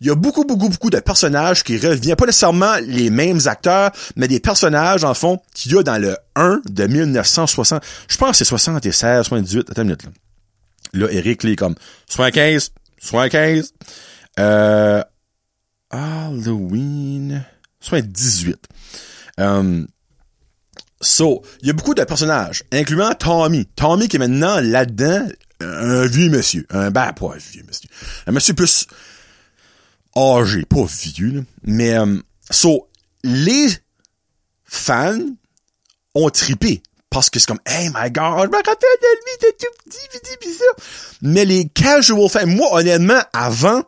Il 0.00 0.08
y 0.08 0.10
a 0.10 0.14
beaucoup, 0.14 0.44
beaucoup, 0.44 0.68
beaucoup 0.68 0.90
de 0.90 0.98
personnages 0.98 1.62
qui 1.62 1.78
reviennent, 1.78 2.16
pas 2.16 2.26
nécessairement 2.26 2.74
les 2.84 3.08
mêmes 3.10 3.40
acteurs, 3.46 3.92
mais 4.16 4.28
des 4.28 4.40
personnages, 4.40 5.04
en 5.04 5.14
fond, 5.14 5.40
qu'il 5.54 5.72
y 5.72 5.78
a 5.78 5.82
dans 5.82 5.98
le 5.98 6.16
1 6.34 6.60
de 6.68 6.86
1960. 6.86 7.82
Je 8.08 8.16
pense 8.16 8.30
que 8.30 8.36
c'est 8.36 8.44
76, 8.44 9.26
78, 9.26 9.70
attends 9.70 9.82
une 9.82 9.88
minute, 9.88 10.04
là. 10.04 10.10
Là, 10.92 11.08
Eric, 11.10 11.44
il 11.44 11.50
est 11.50 11.56
comme 11.56 11.74
75, 12.08 12.72
75, 12.98 13.72
euh, 14.38 15.02
Halloween, 15.90 17.44
78. 17.80 18.58
Um, 19.38 19.86
So, 21.02 21.42
il 21.60 21.66
y 21.66 21.70
a 21.70 21.72
beaucoup 21.72 21.94
de 21.94 22.04
personnages, 22.04 22.62
incluant 22.72 23.12
Tommy. 23.14 23.66
Tommy 23.74 24.06
qui 24.06 24.16
est 24.16 24.18
maintenant 24.20 24.60
là-dedans 24.60 25.26
un 25.60 26.06
vieux 26.06 26.30
monsieur. 26.30 26.64
Un 26.70 26.92
ben, 26.92 27.12
pas 27.12 27.34
un 27.34 27.38
vieux 27.38 27.64
monsieur. 27.66 27.88
Un 28.26 28.32
monsieur 28.32 28.54
plus 28.54 28.86
âgé, 30.16 30.64
pas 30.64 30.84
vieux, 30.84 31.32
là. 31.32 31.40
Mais, 31.64 31.96
um, 31.96 32.22
so, 32.50 32.88
les 33.24 33.68
fans 34.64 35.18
ont 36.14 36.30
tripé. 36.30 36.82
Parce 37.12 37.28
que 37.28 37.38
c'est 37.38 37.46
comme, 37.46 37.60
hey 37.66 37.88
my 37.88 38.10
god, 38.10 38.44
je 38.44 38.48
me 38.48 38.56
rappelle 38.56 38.98
de 39.00 39.16
lui, 39.20 39.38
de 39.42 39.56
tout 39.58 39.66
petit, 39.84 40.36
petit, 40.38 40.52
ça. 40.54 40.64
Mais 41.20 41.44
les 41.44 41.68
casual 41.68 42.28
fans, 42.28 42.46
moi, 42.46 42.68
honnêtement, 42.72 43.20
avant, 43.32 43.82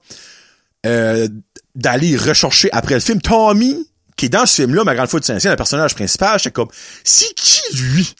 euh, 0.86 1.26
d'aller 1.74 2.16
rechercher 2.16 2.68
après 2.72 2.94
le 2.94 3.00
film, 3.00 3.20
Tommy, 3.20 3.88
qui 4.16 4.26
est 4.26 4.28
dans 4.28 4.46
ce 4.46 4.62
film-là, 4.62 4.84
ma 4.84 4.94
grande 4.94 5.08
fois 5.08 5.20
de 5.20 5.24
saint 5.24 5.38
le 5.38 5.56
personnage 5.56 5.94
principal, 5.94 6.38
j'étais 6.38 6.52
comme, 6.52 6.68
c'est 7.02 7.34
qui 7.34 7.60
lui? 7.76 8.14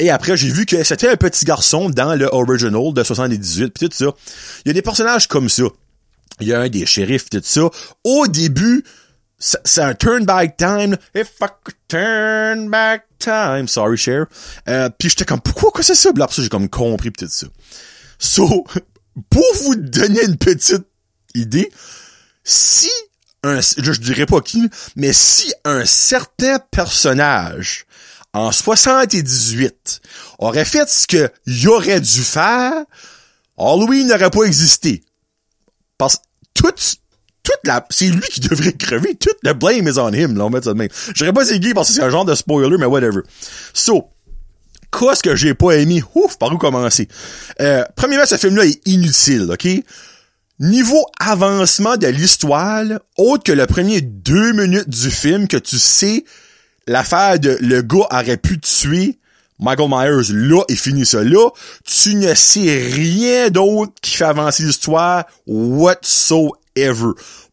Et 0.00 0.10
après, 0.10 0.36
j'ai 0.36 0.48
vu 0.48 0.66
que 0.66 0.82
c'était 0.84 1.08
un 1.08 1.16
petit 1.16 1.44
garçon 1.44 1.88
dans 1.90 2.14
le 2.14 2.26
original 2.26 2.92
de 2.92 3.02
78, 3.02 3.70
pis 3.70 3.88
tout 3.88 3.96
ça. 3.96 4.12
Il 4.64 4.68
y 4.68 4.70
a 4.70 4.74
des 4.74 4.82
personnages 4.82 5.26
comme 5.26 5.48
ça. 5.48 5.64
Il 6.40 6.46
y 6.46 6.52
a 6.52 6.60
un 6.60 6.68
des 6.68 6.86
shérifs, 6.86 7.30
tout 7.30 7.40
ça. 7.42 7.62
Au 8.04 8.26
début, 8.28 8.84
c'est 9.38 9.82
un 9.82 9.94
turn 9.94 10.24
back 10.24 10.56
time. 10.56 10.96
If 11.14 11.40
I 11.40 11.46
could 11.62 11.76
turn 11.88 12.70
back 12.70 13.04
time. 13.18 13.68
Sorry, 13.68 13.96
Cher. 13.96 14.26
Euh, 14.68 14.90
puis 14.98 15.10
j'étais 15.10 15.24
comme, 15.24 15.40
pourquoi 15.40 15.70
que 15.70 15.82
c'est 15.82 15.94
ça? 15.94 16.10
Ça, 16.16 16.42
j'ai 16.42 16.48
comme 16.48 16.68
compris 16.68 17.12
tout 17.12 17.28
ça. 17.28 17.46
So, 18.18 18.64
pour 19.30 19.44
vous 19.62 19.76
donner 19.76 20.24
une 20.24 20.36
petite 20.36 20.86
idée, 21.34 21.70
si 22.44 22.90
un, 23.44 23.60
je, 23.60 23.92
je 23.92 24.00
dirais 24.00 24.26
pas 24.26 24.40
qui, 24.40 24.68
mais 24.96 25.12
si 25.12 25.52
un 25.64 25.84
certain 25.84 26.58
personnage 26.58 27.86
en 28.32 28.50
78 28.50 30.00
aurait 30.38 30.64
fait 30.64 30.88
ce 30.88 31.06
que 31.06 31.30
y 31.46 31.66
aurait 31.68 32.00
dû 32.00 32.22
faire, 32.22 32.72
Halloween 33.56 34.08
n'aurait 34.08 34.30
pas 34.30 34.42
existé. 34.42 35.02
Parce 35.96 36.16
que 36.16 36.22
tout, 36.54 36.74
toute 37.48 37.60
la, 37.66 37.84
c'est 37.88 38.08
lui 38.08 38.20
qui 38.30 38.40
devrait 38.40 38.74
crever. 38.74 39.14
Tout 39.14 39.30
le 39.42 39.54
blame 39.54 39.88
is 39.88 39.98
on 39.98 40.12
him, 40.12 40.36
là, 40.36 40.44
on 40.44 40.50
met 40.50 40.60
ça 40.60 40.74
de 40.74 40.78
même. 40.78 40.88
Je 41.14 41.30
pas 41.30 41.44
c'est 41.46 41.58
Guy 41.58 41.72
parce 41.72 41.88
que 41.88 41.94
c'est 41.94 42.02
un 42.02 42.10
genre 42.10 42.26
de 42.26 42.34
spoiler, 42.34 42.76
mais 42.78 42.84
whatever. 42.84 43.20
So, 43.72 44.10
qu'est-ce 44.92 45.22
que 45.22 45.34
j'ai 45.34 45.54
pas 45.54 45.72
aimé? 45.72 46.02
Ouf, 46.14 46.38
par 46.38 46.52
où 46.52 46.58
commencer? 46.58 47.08
Euh, 47.60 47.84
premièrement, 47.96 48.26
ce 48.26 48.36
film-là 48.36 48.66
est 48.66 48.86
inutile, 48.86 49.48
ok? 49.50 49.66
Niveau 50.60 51.06
avancement 51.20 51.96
de 51.96 52.08
l'histoire, 52.08 52.84
autre 53.16 53.44
que 53.44 53.52
le 53.52 53.66
premier 53.66 54.02
deux 54.02 54.52
minutes 54.52 54.90
du 54.90 55.10
film 55.10 55.48
que 55.48 55.56
tu 55.56 55.78
sais 55.78 56.24
l'affaire 56.86 57.38
de 57.38 57.56
le 57.60 57.80
gars 57.80 58.08
aurait 58.10 58.36
pu 58.36 58.58
tuer 58.58 59.18
Michael 59.60 59.88
Myers, 59.88 60.32
là, 60.32 60.62
et 60.68 60.76
fini 60.76 61.06
ça. 61.06 61.24
Là, 61.24 61.48
tu 61.84 62.14
ne 62.14 62.34
sais 62.34 62.90
rien 62.92 63.50
d'autre 63.50 63.92
qui 64.02 64.16
fait 64.16 64.24
avancer 64.24 64.64
l'histoire 64.64 65.24
whatsoever. 65.46 66.52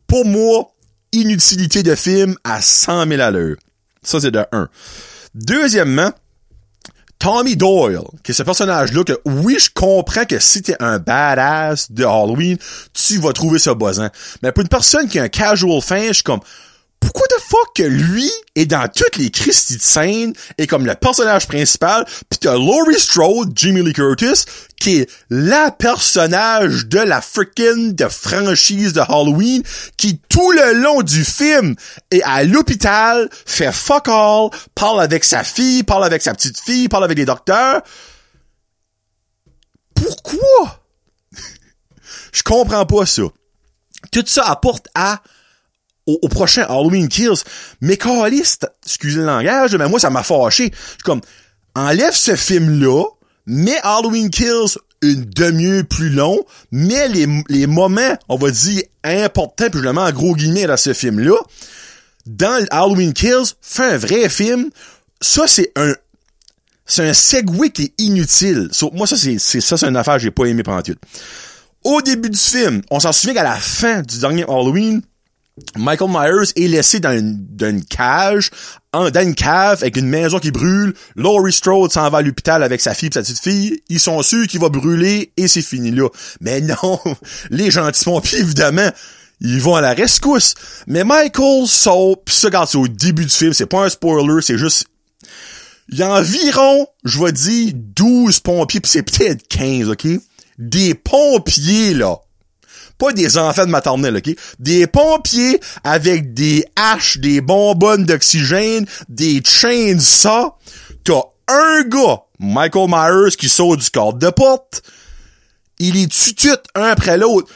Pour 0.07 0.25
moi, 0.25 0.71
inutilité 1.11 1.83
de 1.83 1.95
film 1.95 2.35
à 2.43 2.61
100 2.61 3.07
000 3.07 3.21
à 3.21 3.31
l'heure. 3.31 3.55
Ça, 4.03 4.19
c'est 4.19 4.31
de 4.31 4.43
un. 4.51 4.69
Deuxièmement, 5.33 6.11
Tommy 7.19 7.55
Doyle, 7.55 8.03
qui 8.23 8.31
est 8.31 8.35
ce 8.35 8.43
personnage-là 8.43 9.03
que, 9.03 9.19
oui, 9.25 9.57
je 9.59 9.69
comprends 9.73 10.25
que 10.25 10.37
si 10.39 10.61
t'es 10.61 10.75
un 10.79 10.99
badass 10.99 11.91
de 11.91 12.03
Halloween, 12.03 12.57
tu 12.93 13.17
vas 13.17 13.33
trouver 13.33 13.57
ça 13.57 13.73
buzzant. 13.73 14.09
Mais 14.43 14.51
pour 14.51 14.61
une 14.61 14.67
personne 14.67 15.07
qui 15.07 15.17
a 15.17 15.23
un 15.23 15.29
casual 15.29 15.81
fan, 15.81 16.07
je 16.09 16.13
suis 16.13 16.23
comme, 16.23 16.41
pourquoi 17.05 17.27
de 17.27 17.43
fuck 17.43 17.75
que 17.75 17.83
lui 17.83 18.31
est 18.55 18.65
dans 18.65 18.87
toutes 18.87 19.17
les 19.17 19.29
Christie 19.29 19.77
de 19.77 19.81
scène 19.81 20.33
et 20.57 20.65
comme 20.65 20.87
le 20.87 20.95
personnage 20.95 21.47
principal, 21.47 22.03
pis 22.29 22.39
t'as 22.39 22.53
Laurie 22.53 22.99
Strode, 22.99 23.51
Jimmy 23.55 23.83
Lee 23.83 23.93
Curtis, 23.93 24.45
qui 24.79 25.01
est 25.01 25.09
la 25.29 25.69
personnage 25.69 26.87
de 26.87 26.97
la 26.97 27.21
freaking 27.21 27.93
de 27.93 28.07
franchise 28.07 28.93
de 28.93 29.01
Halloween, 29.01 29.61
qui 29.97 30.17
tout 30.29 30.51
le 30.51 30.81
long 30.81 31.03
du 31.03 31.23
film 31.23 31.75
est 32.09 32.23
à 32.23 32.43
l'hôpital, 32.43 33.29
fait 33.45 33.71
fuck 33.71 34.07
all, 34.07 34.49
parle 34.73 34.99
avec 35.01 35.25
sa 35.25 35.43
fille, 35.43 35.83
parle 35.83 36.05
avec 36.05 36.23
sa 36.23 36.33
petite 36.33 36.59
fille, 36.59 36.89
parle 36.89 37.03
avec 37.03 37.19
les 37.19 37.25
docteurs. 37.25 37.83
Pourquoi? 39.93 40.83
Je 42.33 42.41
comprends 42.41 42.87
pas 42.87 43.05
ça. 43.05 43.23
Tout 44.11 44.23
ça 44.25 44.45
apporte 44.45 44.87
à 44.95 45.21
au, 46.05 46.27
prochain 46.29 46.63
Halloween 46.63 47.07
Kills. 47.07 47.43
Mais 47.81 47.97
caliste, 47.97 48.67
excusez 48.85 49.19
le 49.19 49.25
langage, 49.25 49.75
mais 49.75 49.87
moi, 49.87 49.99
ça 49.99 50.09
m'a 50.09 50.23
fâché. 50.23 50.71
comme, 51.03 51.21
enlève 51.75 52.13
ce 52.13 52.35
film-là, 52.35 53.03
mets 53.45 53.79
Halloween 53.83 54.29
Kills 54.29 54.77
une 55.01 55.25
demi-heure 55.25 55.85
plus 55.85 56.09
long, 56.09 56.43
mais 56.71 57.07
les, 57.09 57.27
les 57.49 57.67
moments, 57.67 58.15
on 58.29 58.37
va 58.37 58.49
dire, 58.49 58.81
importants, 59.03 59.69
puis 59.69 59.79
je 59.79 59.83
le 59.83 59.93
mets 59.93 60.01
en 60.01 60.11
gros 60.11 60.35
guillemets 60.35 60.65
dans 60.65 60.77
ce 60.77 60.93
film-là, 60.93 61.35
dans 62.25 62.65
Halloween 62.71 63.13
Kills, 63.13 63.53
fais 63.61 63.83
un 63.83 63.97
vrai 63.97 64.29
film. 64.29 64.69
Ça, 65.21 65.47
c'est 65.47 65.71
un, 65.75 65.93
c'est 66.85 67.07
un 67.07 67.13
segue 67.13 67.71
qui 67.71 67.83
est 67.83 67.93
inutile. 67.99 68.69
moi, 68.93 69.07
ça, 69.07 69.15
c'est, 69.15 69.37
c'est 69.39 69.61
ça, 69.61 69.77
c'est 69.77 69.87
une 69.87 69.97
affaire 69.97 70.15
que 70.15 70.21
j'ai 70.21 70.31
pas 70.31 70.45
aimé 70.45 70.63
pendant 70.63 70.81
tout. 70.81 70.95
Au 71.83 72.01
début 72.01 72.29
du 72.29 72.37
film, 72.37 72.81
on 72.89 72.99
s'en 72.99 73.11
souvient 73.11 73.35
qu'à 73.35 73.43
la 73.43 73.55
fin 73.55 74.01
du 74.01 74.19
dernier 74.19 74.43
Halloween, 74.43 75.01
Michael 75.77 76.09
Myers 76.09 76.51
est 76.57 76.67
laissé 76.67 76.99
dans 76.99 77.17
une, 77.17 77.85
cage, 77.85 78.51
dans 78.91 79.09
une 79.09 79.35
cave 79.35 79.77
avec 79.81 79.95
une 79.95 80.07
maison 80.07 80.37
qui 80.37 80.51
brûle. 80.51 80.93
Laurie 81.15 81.53
Strode 81.53 81.93
s'en 81.93 82.09
va 82.09 82.17
à 82.17 82.21
l'hôpital 82.21 82.61
avec 82.61 82.81
sa 82.81 82.93
fille 82.93 83.07
et 83.07 83.13
sa 83.13 83.21
petite 83.21 83.39
fille. 83.39 83.81
Ils 83.87 84.01
sont 84.01 84.21
sûrs 84.21 84.47
qu'il 84.47 84.59
va 84.59 84.67
brûler 84.67 85.31
et 85.37 85.47
c'est 85.47 85.61
fini 85.61 85.91
là. 85.91 86.09
Mais 86.41 86.59
non, 86.59 86.99
les 87.51 87.71
gentils 87.71 88.03
pompiers, 88.03 88.39
évidemment, 88.39 88.89
ils 89.39 89.61
vont 89.61 89.75
à 89.75 89.81
la 89.81 89.93
rescousse. 89.93 90.55
Mais 90.87 91.05
Michael 91.05 91.67
saute, 91.67 92.25
pis 92.25 92.33
ça, 92.33 92.49
quand 92.49 92.65
c'est 92.65 92.77
au 92.77 92.89
début 92.89 93.23
du 93.23 93.33
film, 93.33 93.53
c'est 93.53 93.65
pas 93.65 93.85
un 93.85 93.89
spoiler, 93.89 94.41
c'est 94.41 94.57
juste... 94.57 94.87
Il 95.87 95.99
y 95.99 96.03
a 96.03 96.11
environ, 96.11 96.87
je 97.05 97.23
vais 97.23 97.31
dire, 97.31 97.71
12 97.75 98.41
pompiers, 98.41 98.81
pis 98.81 98.89
c'est 98.89 99.03
peut-être 99.03 99.47
15, 99.47 99.89
OK? 99.89 100.07
Des 100.57 100.95
pompiers, 100.95 101.93
là 101.93 102.17
pas 102.97 103.11
des 103.11 103.37
enfants 103.37 103.65
de 103.65 103.71
maternelle, 103.71 104.17
OK? 104.17 104.35
Des 104.59 104.87
pompiers 104.87 105.59
avec 105.83 106.33
des 106.33 106.65
haches, 106.75 107.17
des 107.17 107.41
bonbonnes 107.41 108.05
d'oxygène, 108.05 108.85
des 109.09 109.41
chains, 109.43 109.99
ça. 109.99 110.55
T'as 111.03 111.21
un 111.47 111.83
gars, 111.83 112.21
Michael 112.39 112.89
Myers, 112.89 113.35
qui 113.37 113.49
saute 113.49 113.79
du 113.79 113.89
cadre 113.89 114.13
de 114.17 114.29
porte. 114.29 114.81
Il 115.79 115.97
est 115.97 116.35
tue 116.35 116.49
un 116.75 116.83
après 116.83 117.17
l'autre. 117.17 117.51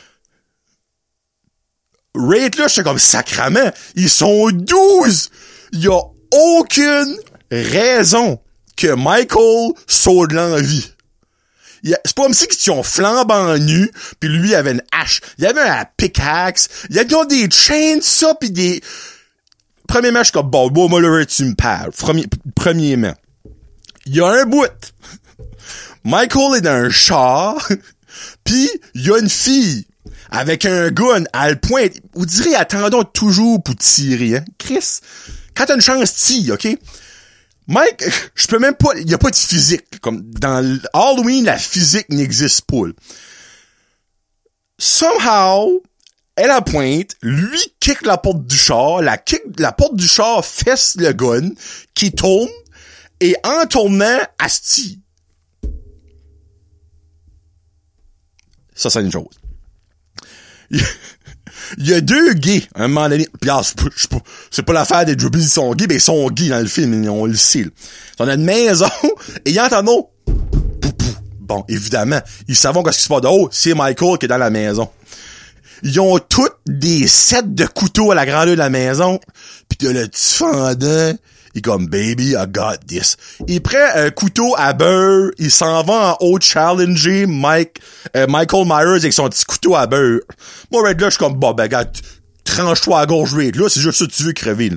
Rate 2.15 2.57
là, 2.57 2.67
c'est 2.67 2.83
comme 2.83 2.99
sacrament. 2.99 3.71
Ils 3.95 4.09
sont 4.09 4.49
12. 4.51 5.29
Il 5.71 5.83
y 5.83 5.87
a 5.87 6.01
aucune 6.31 7.17
raison 7.51 8.39
que 8.75 8.93
Michael 8.93 9.73
saute 9.87 10.31
l'envie 10.31 10.91
c'est 11.83 12.15
pas 12.15 12.23
comme 12.23 12.33
si 12.33 12.47
ils 12.65 12.71
ont 12.71 12.83
flambant 12.83 13.57
nu, 13.57 13.91
puis 14.19 14.29
lui 14.29 14.55
avait 14.55 14.71
une 14.71 14.83
hache. 14.91 15.21
Il 15.37 15.43
y 15.43 15.47
avait 15.47 15.61
un 15.61 15.85
pickaxe. 15.97 16.67
Il 16.89 16.95
y 16.95 16.99
avait 16.99 17.25
des 17.27 17.49
chains, 17.51 17.99
ça, 18.01 18.35
puis 18.39 18.51
des... 18.51 18.81
Je 19.91 20.23
suis 20.23 20.31
comme, 20.31 20.49
bon, 20.49 20.69
bon, 20.69 20.87
moi, 20.87 21.01
là, 21.01 21.25
tu 21.25 21.45
me 21.45 21.55
parles. 21.55 21.91
Premier, 21.91 22.25
premièrement. 22.55 23.15
Il 24.05 24.15
y 24.15 24.21
a 24.21 24.27
un 24.27 24.45
bout. 24.45 24.67
Michael 26.03 26.57
est 26.57 26.61
dans 26.61 26.85
un 26.85 26.89
char, 26.89 27.67
puis 28.43 28.69
il 28.93 29.05
y 29.05 29.11
a 29.11 29.17
une 29.17 29.29
fille 29.29 29.85
avec 30.31 30.65
un 30.65 30.89
gun 30.89 31.23
à 31.33 31.49
le 31.49 31.55
point. 31.57 31.87
Vous 32.13 32.25
direz, 32.25 32.55
attendons 32.55 33.03
toujours 33.03 33.61
pour 33.61 33.75
tirer, 33.75 34.37
hein. 34.37 34.45
Chris, 34.57 34.99
quand 35.55 35.65
t'as 35.65 35.75
une 35.75 35.81
chance, 35.81 36.15
tire, 36.15 36.53
OK? 36.53 36.67
Mike, 37.69 38.03
je 38.33 38.47
peux 38.47 38.57
même 38.57 38.73
pas, 38.73 38.89
il 38.97 39.07
y 39.07 39.13
a 39.13 39.19
pas 39.19 39.29
de 39.29 39.35
physique. 39.35 39.99
Comme 40.01 40.23
dans 40.33 40.79
Halloween, 40.91 41.45
la 41.45 41.57
physique 41.59 42.09
n'existe 42.09 42.63
pas. 42.63 42.87
Somehow, 44.79 45.83
elle 46.35 46.49
a 46.49 46.61
pointe, 46.61 47.15
lui 47.21 47.59
kick 47.79 48.01
la 48.07 48.17
porte 48.17 48.47
du 48.47 48.57
char, 48.57 49.03
la 49.03 49.19
kick, 49.19 49.43
la 49.59 49.71
porte 49.71 49.95
du 49.95 50.07
char 50.07 50.43
fesse 50.43 50.95
le 50.97 51.13
gun, 51.13 51.51
qui 51.93 52.11
tourne, 52.11 52.49
et 53.19 53.35
en 53.43 53.67
tournant, 53.67 54.17
asti. 54.39 54.99
Ça, 58.73 58.89
c'est 58.89 59.01
une 59.01 59.11
chose. 59.11 59.39
Il 61.77 61.87
y 61.87 61.93
a 61.93 62.01
deux 62.01 62.33
gays, 62.33 62.63
à 62.75 62.83
un 62.83 62.87
moment 62.87 63.09
donné. 63.09 63.27
Pis 63.41 63.49
ah, 63.49 63.61
c'est 64.51 64.63
pas 64.63 64.73
l'affaire 64.73 65.05
des 65.05 65.15
Drubbies, 65.15 65.43
ils 65.43 65.49
sont 65.49 65.73
gays, 65.73 65.87
mais 65.87 65.95
ils 65.95 66.01
sont 66.01 66.29
gays 66.29 66.49
dans 66.49 66.59
le 66.59 66.67
film, 66.67 67.07
on 67.09 67.25
le 67.25 67.35
sait. 67.35 67.65
On 68.19 68.27
a 68.27 68.33
une 68.33 68.43
maison, 68.43 68.89
et 69.45 69.51
ils 69.51 69.59
entendent 69.59 70.05
Bon, 71.39 71.65
évidemment, 71.67 72.19
ils 72.47 72.55
savent 72.55 72.75
qu'est-ce 72.83 72.97
qui 72.97 73.03
se 73.03 73.09
passe 73.09 73.21
de 73.21 73.27
haut, 73.27 73.49
c'est 73.51 73.73
Michael 73.73 74.19
qui 74.19 74.25
est 74.25 74.29
dans 74.29 74.37
la 74.37 74.51
maison. 74.51 74.87
Ils 75.81 75.99
ont 75.99 76.19
tous 76.19 76.49
des 76.67 77.07
sets 77.07 77.41
de 77.43 77.65
couteaux 77.65 78.11
à 78.11 78.15
la 78.15 78.25
grandeur 78.25 78.55
de 78.55 78.59
la 78.59 78.69
maison. 78.69 79.19
Pis 79.67 79.77
t'as 79.77 79.91
le 79.91 80.07
petit 80.07 80.35
il 81.55 81.61
comme, 81.61 81.87
baby, 81.87 82.31
I 82.31 82.45
got 82.47 82.77
this. 82.87 83.17
Il 83.47 83.61
prend 83.61 83.85
un 83.95 84.09
couteau 84.11 84.55
à 84.57 84.73
beurre, 84.73 85.31
il 85.37 85.51
s'en 85.51 85.83
va 85.83 86.11
en 86.11 86.25
haut 86.25 86.39
challenger 86.39 87.25
Mike, 87.25 87.81
euh, 88.15 88.27
Michael 88.27 88.65
Myers 88.65 88.99
avec 88.99 89.13
son 89.13 89.29
petit 89.29 89.45
couteau 89.45 89.75
à 89.75 89.87
beurre. 89.87 90.21
Moi, 90.71 90.87
Red 90.87 91.01
là, 91.01 91.07
je 91.07 91.15
suis 91.15 91.19
comme, 91.19 91.35
bon, 91.35 91.53
ben, 91.53 91.67
gars, 91.67 91.85
tranche-toi 92.43 92.99
à 92.99 93.05
gauche, 93.05 93.33
Red. 93.33 93.55
Là, 93.55 93.69
c'est 93.69 93.81
juste 93.81 93.99
ça 93.99 94.05
que 94.05 94.11
tu 94.11 94.23
veux 94.23 94.33
crever. 94.33 94.71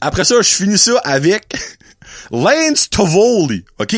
Après 0.00 0.24
ça, 0.24 0.36
je 0.40 0.48
finis 0.48 0.78
ça 0.78 0.98
avec 1.04 1.56
Lance 2.30 2.88
Tovoli, 2.90 3.64
OK? 3.78 3.96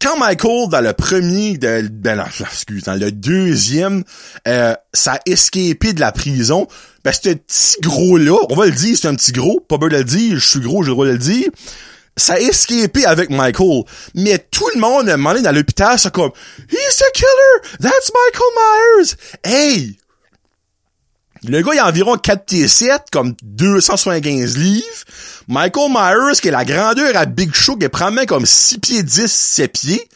Quand 0.00 0.16
Michael, 0.18 0.68
dans 0.68 0.80
le 0.80 0.92
premier, 0.92 1.58
de, 1.58 1.88
ben, 1.88 2.24
excuse, 2.40 2.84
dans 2.84 2.94
le 2.94 3.10
deuxième, 3.10 4.04
euh, 4.46 4.74
ça 4.92 5.14
a 5.14 5.20
escapé 5.26 5.92
de 5.92 6.00
la 6.00 6.12
prison, 6.12 6.68
ben, 7.04 7.12
ce 7.12 7.30
petit 7.30 7.80
gros-là, 7.80 8.38
on 8.50 8.54
va 8.54 8.66
le 8.66 8.72
dire, 8.72 8.96
c'est 8.96 9.08
un 9.08 9.14
petit 9.14 9.32
gros, 9.32 9.60
pas 9.60 9.76
besoin 9.76 9.98
de 9.98 10.04
le 10.04 10.04
dire, 10.04 10.38
je 10.38 10.46
suis 10.46 10.60
gros, 10.60 10.82
j'ai 10.82 10.88
le 10.88 10.94
droit 10.94 11.06
de 11.06 11.12
le 11.12 11.18
dire, 11.18 11.48
ça 12.16 12.34
a 12.34 12.38
escapé 12.38 13.06
avec 13.06 13.30
Michael. 13.30 13.84
Mais 14.14 14.38
tout 14.50 14.68
le 14.74 14.80
monde, 14.80 15.08
a 15.08 15.12
demandé 15.12 15.40
dans 15.40 15.52
l'hôpital, 15.52 15.98
c'est 15.98 16.12
comme, 16.12 16.32
He's 16.70 17.02
a 17.02 17.10
killer! 17.12 17.76
That's 17.80 18.10
Michael 18.12 18.52
Myers! 18.56 19.16
Hey! 19.44 19.96
Le 21.44 21.62
gars, 21.62 21.72
il 21.74 21.78
a 21.78 21.86
environ 21.86 22.16
4 22.16 22.46
t 22.46 22.66
7, 22.66 23.02
comme 23.12 23.34
275 23.42 24.56
livres. 24.56 24.84
Michael 25.46 25.90
Myers, 25.90 26.40
qui 26.40 26.48
est 26.48 26.52
la 26.52 26.64
grandeur 26.64 27.16
à 27.16 27.26
Big 27.26 27.54
Show, 27.54 27.76
qui 27.76 27.84
est 27.84 27.88
probablement 27.88 28.26
comme 28.26 28.46
6 28.46 28.78
pieds 28.78 29.02
10, 29.02 29.30
7 29.30 29.72
pieds. 29.72 30.08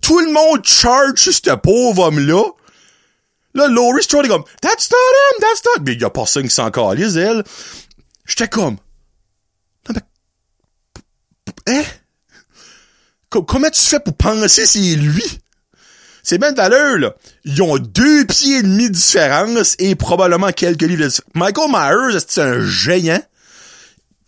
Tout 0.00 0.18
le 0.18 0.32
monde 0.32 0.64
charge 0.64 1.18
ce 1.18 1.54
pauvre 1.56 2.04
homme-là. 2.04 2.42
Là, 3.54 3.68
Laurie 3.68 4.02
Strode 4.02 4.26
est 4.26 4.28
comme, 4.28 4.44
that's 4.62 4.90
not 4.90 4.96
him, 4.96 5.40
that's 5.40 5.62
not... 5.64 5.82
Mais 5.84 5.94
il 5.94 6.00
y 6.00 6.04
a 6.04 6.10
personne 6.10 6.44
qui 6.44 6.54
s'en 6.54 6.70
calise, 6.70 7.16
elle. 7.16 7.42
J'étais 8.26 8.48
comme, 8.48 8.76
non, 9.88 9.94
mais, 11.66 11.78
hein? 11.78 11.84
Co- 13.28 13.42
comment 13.42 13.70
tu 13.70 13.80
fais 13.82 14.00
pour 14.00 14.16
penser 14.16 14.66
c'est 14.66 14.78
lui? 14.96 15.22
C'est 16.22 16.38
bien 16.38 16.52
de 16.52 16.56
valeur, 16.56 16.98
là. 16.98 17.14
Ils 17.44 17.62
ont 17.62 17.78
deux 17.78 18.24
pieds 18.26 18.58
et 18.58 18.62
demi 18.62 18.88
de 18.88 18.94
différence 18.94 19.74
et 19.78 19.94
probablement 19.94 20.52
quelques 20.52 20.82
livres 20.82 21.04
de. 21.04 21.10
Michael 21.34 21.70
Myers, 21.70 22.18
c'est 22.26 22.42
un 22.42 22.64
géant? 22.64 23.22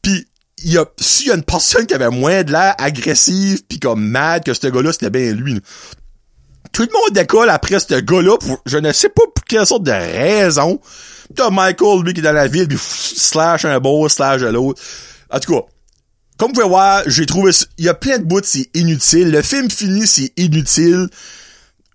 Puis 0.02 0.26
il 0.64 0.72
y 0.72 0.78
a 0.78 0.87
s'il 0.99 1.28
y 1.28 1.30
a 1.30 1.34
une 1.34 1.42
personne 1.42 1.87
qui 1.87 1.94
avait 1.94 2.11
moins 2.11 2.42
de 2.42 2.52
l'air 2.52 2.75
agressive 2.78 3.62
puis 3.68 3.78
comme 3.78 4.04
mad 4.04 4.44
que 4.44 4.54
ce 4.54 4.66
gars-là, 4.66 4.92
c'était 4.92 5.11
bien 5.11 5.32
lui. 5.32 5.61
Tout 6.72 6.82
le 6.82 6.88
monde 6.92 7.12
décolle 7.12 7.50
après 7.50 7.78
ce 7.80 8.00
gars-là 8.00 8.38
pour 8.38 8.62
je 8.64 8.78
ne 8.78 8.92
sais 8.92 9.08
pas 9.08 9.22
pour 9.34 9.44
quelle 9.44 9.66
sorte 9.66 9.84
de 9.84 9.90
raison. 9.90 10.80
T'as 11.34 11.50
Michael, 11.50 12.02
lui, 12.02 12.14
qui 12.14 12.20
est 12.20 12.22
dans 12.22 12.32
la 12.32 12.49
ville, 12.49 12.68
puis 12.68 12.78
slash 12.78 13.64
un 13.64 13.78
beau, 13.78 14.08
slash 14.08 14.42
l'autre. 14.42 14.82
En 15.30 15.40
tout 15.40 15.54
cas, 15.54 15.66
comme 16.38 16.49
vous 16.49 16.54
pouvez 16.54 16.68
voir, 16.68 17.02
j'ai 17.06 17.26
trouvé, 17.26 17.52
il 17.78 17.84
y 17.84 17.88
a 17.88 17.94
plein 17.94 18.18
de 18.18 18.25
bouts, 18.25 18.40
c'est 18.42 18.68
inutile. 18.75 19.30
Le 19.30 19.42
film 19.42 19.70
fini, 19.70 20.06
c'est 20.06 20.32
inutile. 20.37 21.08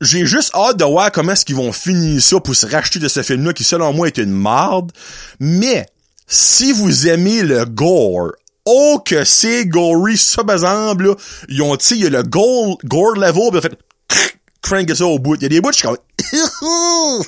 J'ai 0.02 0.26
juste 0.26 0.54
hâte 0.54 0.78
de 0.78 0.86
voir 0.86 1.12
comment 1.12 1.32
est-ce 1.32 1.46
qu'ils 1.46 1.56
vont 1.56 1.72
finir 1.72 2.22
ça 2.22 2.40
pour 2.40 2.56
se 2.56 2.68
racheter 2.68 3.00
de 3.00 3.08
ce 3.08 3.24
film-là, 3.24 3.54
qui 3.54 3.64
selon 3.64 3.94
moi 3.94 4.08
est 4.08 4.18
une 4.18 4.32
marde. 4.32 4.92
Mais, 5.40 5.88
si 6.28 6.72
vous 6.72 7.08
aimez 7.08 7.42
le 7.42 7.66
gore, 7.66 8.34
oh 8.66 9.02
que 9.04 9.24
c'est 9.24 9.66
gory, 9.66 10.18
ça 10.18 10.44
par 10.44 10.56
exemple, 10.56 11.06
là, 11.06 11.16
ils 11.50 11.62
ont, 11.62 11.76
tu 11.78 11.96
il 11.96 12.04
y 12.04 12.06
a 12.06 12.10
le 12.10 12.24
gore, 12.24 12.78
gore 12.84 13.16
level, 13.16 13.34
pis 13.34 13.58
ont 13.58 13.62
fait 13.62 13.80
crank 14.62 14.96
ça 14.96 15.06
au 15.06 15.18
bout. 15.18 15.36
Il 15.36 15.44
y 15.44 15.46
a 15.46 15.50
des 15.50 15.62
bouts, 15.62 15.72
je 15.72 15.78
suis 15.78 15.88
comme, 15.88 15.98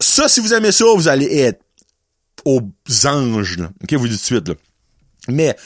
ça, 0.00 0.28
si 0.28 0.40
vous 0.40 0.54
aimez 0.54 0.72
ça, 0.72 0.86
vous 0.94 1.08
allez 1.08 1.38
être 1.38 1.60
aux 2.44 2.62
anges, 3.04 3.58
là. 3.58 3.70
Ok, 3.82 3.92
vous 3.92 4.08
dites 4.08 4.16
tout 4.16 4.34
de 4.34 4.40
suite, 4.40 4.48
là. 4.48 4.54
Mais, 5.28 5.56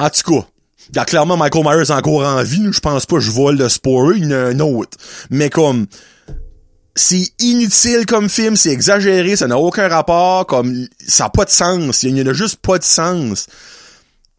en 0.00 0.10
tout 0.10 0.32
cas, 0.32 0.46
a 0.96 1.04
clairement 1.04 1.36
Michael 1.36 1.64
Myers 1.64 1.90
encore 1.90 2.26
en 2.26 2.42
vie, 2.42 2.68
je 2.70 2.80
pense 2.80 3.06
pas 3.06 3.18
je 3.20 3.30
vole 3.30 3.56
le 3.56 3.68
spoiler, 3.68 4.18
il 4.18 4.24
y 4.24 4.26
en 4.28 4.30
a 4.32 4.36
un 4.36 4.60
autre. 4.60 4.98
Mais 5.30 5.50
comme, 5.50 5.86
c'est 6.94 7.28
inutile 7.38 8.04
comme 8.06 8.28
film, 8.28 8.56
c'est 8.56 8.70
exagéré, 8.70 9.36
ça 9.36 9.46
n'a 9.46 9.58
aucun 9.58 9.88
rapport, 9.88 10.46
comme, 10.46 10.86
ça 11.06 11.24
n'a 11.24 11.30
pas 11.30 11.44
de 11.44 11.50
sens, 11.50 12.02
il 12.02 12.18
y 12.18 12.22
en 12.22 12.26
a 12.26 12.32
juste 12.32 12.56
pas 12.56 12.78
de 12.78 12.84
sens. 12.84 13.46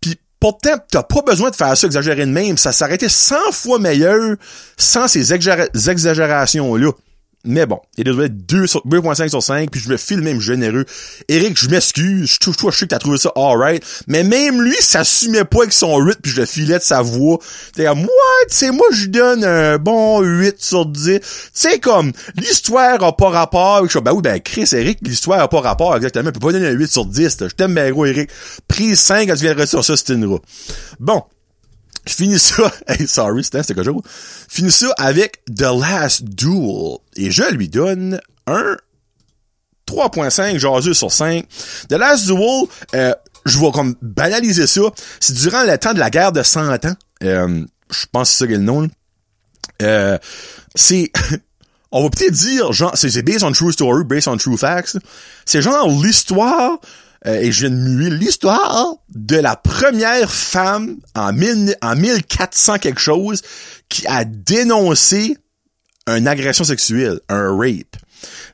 Puis 0.02 0.20
pourtant, 0.40 0.78
t'as 0.92 1.04
pas 1.04 1.22
besoin 1.22 1.50
de 1.50 1.56
faire 1.56 1.76
ça 1.76 1.88
exagéré 1.88 2.26
de 2.26 2.32
même, 2.32 2.58
ça 2.58 2.72
s'arrêtait 2.72 3.10
100 3.10 3.36
fois 3.52 3.80
meilleur 3.80 4.36
sans 4.78 5.08
ces 5.08 5.34
exagéra- 5.34 5.70
exagérations-là. 5.90 6.92
Mais 7.46 7.66
bon, 7.66 7.80
il 7.98 8.06
devait 8.06 8.28
être 8.28 8.46
2 8.46 8.68
sur- 8.68 8.82
2.5 8.86 9.28
sur 9.28 9.44
5, 9.44 9.70
puis 9.70 9.82
je 9.82 9.90
me 9.90 9.98
file 9.98 10.22
même 10.22 10.40
généreux. 10.40 10.86
Eric, 11.28 11.60
je 11.60 11.68
m'excuse, 11.70 12.32
je 12.42 12.52
toi, 12.52 12.72
je 12.72 12.78
sais 12.78 12.86
que 12.86 12.92
t'as 12.92 13.00
trouvé 13.00 13.18
ça 13.18 13.34
alright, 13.36 13.84
mais 14.08 14.24
même 14.24 14.62
lui, 14.62 14.76
s'assumait 14.80 15.44
pas 15.44 15.60
avec 15.64 15.74
son 15.74 16.00
8, 16.00 16.20
puis 16.22 16.32
je 16.32 16.40
le 16.40 16.46
filais 16.46 16.78
de 16.80 16.84
sa 16.84 17.02
voix. 17.02 17.40
T'es 17.76 17.84
comme, 17.84 18.00
moi, 18.00 18.08
tu 18.50 18.56
sais, 18.56 18.72
moi, 18.72 18.86
je 18.94 19.08
donne 19.08 19.44
un 19.44 19.78
bon 19.78 20.22
8 20.22 20.56
sur 20.64 20.86
10. 20.86 21.20
Tu 21.20 21.28
sais, 21.54 21.80
comme, 21.80 22.14
l'histoire 22.38 23.04
a 23.04 23.16
pas 23.18 23.30
rapport. 23.30 23.84
Je 23.86 23.90
suis, 23.90 24.00
ben 24.02 24.14
oui, 24.14 24.22
ben, 24.22 24.40
Chris, 24.40 24.70
Eric, 24.72 25.00
l'histoire 25.02 25.42
a 25.42 25.50
pas 25.50 25.60
rapport, 25.60 25.94
exactement. 25.98 26.32
Tu 26.32 26.40
peux 26.40 26.48
pas 26.48 26.54
donner 26.54 26.68
un 26.68 26.72
8 26.72 26.92
sur 26.92 27.06
10, 27.06 27.42
là. 27.42 27.48
Je 27.50 27.56
t'aime 27.56 27.74
bien 27.76 27.92
gros, 27.92 28.06
Eric. 28.06 28.30
Prise 28.70 29.00
5 29.02 29.28
quand 29.28 29.36
tu 29.36 29.42
viendras 29.44 29.66
sur 29.66 29.84
ça, 29.84 29.98
c'est 29.98 30.14
une 30.14 30.26
roue? 30.26 30.40
Bon. 31.00 31.24
Je 32.06 32.14
finis 32.16 32.40
ça, 32.40 32.72
hey, 32.88 33.08
sorry, 33.08 33.44
c'était 33.44 33.64
quelque 33.64 33.92
finis 34.50 34.72
ça 34.72 34.94
avec 34.98 35.44
The 35.46 35.62
Last 35.80 36.24
Duel. 36.24 36.98
Et 37.16 37.32
je 37.32 37.44
lui 37.54 37.70
donne 37.70 38.20
un 38.48 38.78
3.5 39.88 40.58
jaseux 40.58 40.94
sur 40.94 41.12
5. 41.12 41.46
The 41.90 41.94
Last 41.94 42.26
Duel, 42.26 42.66
euh, 42.96 43.14
je 43.46 43.60
vais 43.60 43.72
comme 43.72 43.96
banaliser 44.02 44.68
ça. 44.68 44.82
C'est 45.20 45.34
durant 45.34 45.64
le 45.64 45.78
temps 45.78 45.94
de 45.94 46.00
la 46.00 46.10
guerre 46.10 46.32
de 46.32 46.44
100 46.44 46.86
ans. 46.86 46.96
Euh, 47.24 47.66
je 47.90 48.06
pense 48.12 48.30
que 48.30 48.34
c'est 48.34 48.40
ça 48.40 48.48
qui 48.48 48.54
est 48.54 48.58
le 48.58 48.64
nom. 48.64 48.90
Euh, 49.82 50.18
c'est... 50.76 51.12
On 51.96 52.02
va 52.02 52.10
peut-être 52.10 52.34
dire, 52.34 52.74
genre, 52.74 52.92
c'est 52.96 53.22
based 53.22 53.44
on 53.44 53.52
true 53.52 53.72
story, 53.72 54.04
based 54.04 54.28
on 54.28 54.36
true 54.36 54.58
facts. 54.58 54.98
C'est 55.46 55.62
genre 55.62 55.88
l'histoire, 55.88 56.80
euh, 57.26 57.40
et 57.40 57.52
je 57.52 57.68
viens 57.68 57.70
de 57.70 57.82
muer, 57.82 58.10
l'histoire 58.10 58.96
de 59.10 59.38
la 59.38 59.56
première 59.56 60.32
femme 60.32 60.98
en, 61.16 61.32
1000 61.32 61.76
en 61.82 61.96
1400 61.96 62.80
quelque 62.80 63.00
chose 63.00 63.42
qui 63.90 64.06
a 64.08 64.26
dénoncé 64.26 65.38
une 66.08 66.28
agression 66.28 66.66
sexuelle, 66.66 67.20
un 67.30 67.56
rape. 67.56 67.96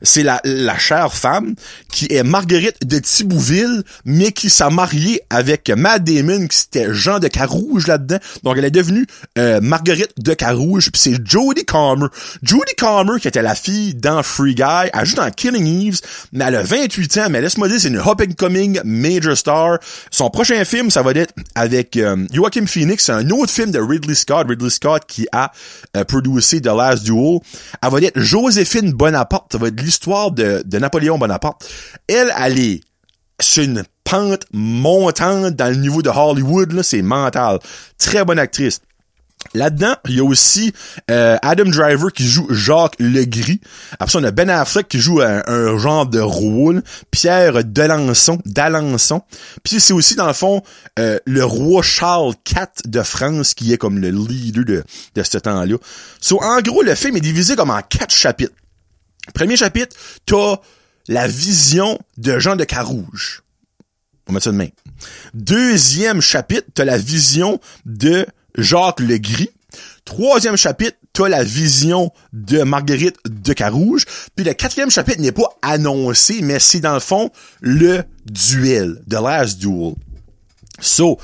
C'est 0.02 0.22
la, 0.22 0.40
la 0.44 0.78
chère 0.78 1.14
femme 1.14 1.54
qui 1.90 2.06
est 2.10 2.22
Marguerite 2.22 2.86
de 2.86 2.98
Thibouville, 2.98 3.82
mais 4.04 4.32
qui 4.32 4.50
s'est 4.50 4.70
mariée 4.70 5.22
avec 5.30 5.70
Matt 5.70 6.04
Damon, 6.04 6.46
qui 6.46 6.56
c'était 6.56 6.92
Jean 6.92 7.18
de 7.18 7.28
Carouge 7.28 7.86
là-dedans. 7.86 8.18
Donc, 8.42 8.56
elle 8.58 8.64
est 8.64 8.70
devenue 8.70 9.06
euh, 9.38 9.60
Marguerite 9.60 10.12
de 10.18 10.34
Carouge, 10.34 10.90
puis 10.90 11.00
c'est 11.00 11.26
Jodie 11.26 11.64
Comer. 11.64 12.06
Jodie 12.42 12.74
Comer, 12.76 13.20
qui 13.20 13.28
était 13.28 13.42
la 13.42 13.54
fille 13.54 13.94
dans 13.94 14.22
Free 14.22 14.54
Guy, 14.54 14.90
elle 14.92 15.06
joue 15.06 15.16
dans 15.16 15.30
Killing 15.30 15.86
Eves, 15.86 16.00
mais 16.32 16.44
elle 16.46 16.56
a 16.56 16.62
28 16.62 17.18
ans, 17.18 17.26
mais 17.30 17.40
laisse-moi 17.40 17.68
dire, 17.68 17.80
c'est 17.80 17.88
une 17.88 17.98
up-and-coming 17.98 18.80
major 18.84 19.36
star. 19.36 19.78
Son 20.10 20.30
prochain 20.30 20.64
film, 20.64 20.90
ça 20.90 21.02
va 21.02 21.12
être 21.12 21.34
avec 21.54 21.96
euh, 21.96 22.26
Joaquin 22.32 22.66
Phoenix, 22.66 23.08
un 23.10 23.28
autre 23.30 23.52
film 23.52 23.70
de 23.70 23.78
Ridley 23.78 24.14
Scott, 24.14 24.46
Ridley 24.48 24.70
Scott 24.70 25.02
qui 25.06 25.26
a 25.32 25.52
euh, 25.96 26.04
produit 26.04 26.40
The 26.60 26.66
Last 26.66 27.04
Duel. 27.04 27.40
Elle 27.82 27.90
va 27.90 27.98
être 28.00 28.18
Joséphine 28.18 28.92
Bonaparte, 28.92 29.54
va 29.60 29.68
être 29.68 29.80
l'histoire 29.80 30.30
de, 30.30 30.62
Napoléon 30.78 31.18
Bonaparte. 31.18 31.68
Elle, 32.08 32.32
elle 32.38 32.58
est 32.58 32.80
c'est 33.42 33.64
une 33.64 33.84
pente 34.04 34.44
montante 34.52 35.54
dans 35.54 35.68
le 35.68 35.76
niveau 35.76 36.02
de 36.02 36.10
Hollywood, 36.10 36.72
là, 36.72 36.82
c'est 36.82 37.00
mental. 37.00 37.58
Très 37.96 38.24
bonne 38.24 38.38
actrice. 38.38 38.80
Là-dedans, 39.54 39.94
il 40.06 40.16
y 40.16 40.20
a 40.20 40.24
aussi 40.24 40.72
euh, 41.10 41.36
Adam 41.42 41.64
Driver 41.64 42.12
qui 42.12 42.24
joue 42.24 42.46
Jacques 42.50 42.94
Legris. 43.00 43.60
Après 43.92 44.12
ça, 44.12 44.18
on 44.18 44.24
a 44.24 44.30
Ben 44.30 44.48
Affleck 44.48 44.86
qui 44.86 45.00
joue 45.00 45.22
un, 45.22 45.42
un 45.46 45.76
genre 45.78 46.06
de 46.06 46.20
rôle. 46.20 46.82
Pierre 47.10 47.64
Delançon, 47.64 48.38
d'Alençon. 48.44 49.22
Puis 49.64 49.80
c'est 49.80 49.92
aussi, 49.92 50.14
dans 50.14 50.28
le 50.28 50.34
fond, 50.34 50.62
euh, 50.98 51.18
le 51.24 51.44
roi 51.44 51.82
Charles 51.82 52.34
IV 52.48 52.66
de 52.84 53.02
France 53.02 53.54
qui 53.54 53.72
est 53.72 53.78
comme 53.78 53.98
le 53.98 54.10
leader 54.10 54.64
de, 54.64 54.84
de 55.14 55.22
ce 55.22 55.38
temps-là. 55.38 55.76
So, 56.20 56.38
en 56.42 56.60
gros, 56.60 56.82
le 56.82 56.94
film 56.94 57.16
est 57.16 57.20
divisé 57.20 57.56
comme 57.56 57.70
en 57.70 57.80
quatre 57.80 58.14
chapitres. 58.14 58.52
Premier 59.34 59.56
chapitre, 59.56 59.96
t'as 60.26 60.56
la 61.08 61.26
vision 61.26 61.98
de 62.16 62.38
Jean 62.38 62.56
de 62.56 62.64
Carouge. 62.64 63.42
On 64.26 64.32
mettre 64.32 64.44
ça 64.44 64.52
de 64.52 64.56
main. 64.56 64.68
Deuxième 65.34 66.20
chapitre, 66.20 66.68
t'as 66.74 66.84
la 66.84 66.98
vision 66.98 67.60
de 67.84 68.26
Jacques 68.56 69.00
Legris. 69.00 69.50
Troisième 70.04 70.56
chapitre, 70.56 70.96
t'as 71.12 71.28
la 71.28 71.42
vision 71.42 72.12
de 72.32 72.62
Marguerite 72.62 73.16
de 73.24 73.52
Carouge. 73.52 74.04
Puis 74.34 74.44
le 74.44 74.52
quatrième 74.54 74.90
chapitre 74.90 75.20
n'est 75.20 75.32
pas 75.32 75.48
annoncé, 75.62 76.40
mais 76.42 76.58
c'est 76.58 76.80
dans 76.80 76.94
le 76.94 77.00
fond 77.00 77.30
le 77.60 78.02
duel, 78.26 79.02
The 79.08 79.14
Last 79.14 79.58
Duel. 79.58 79.94
So, 80.80 81.18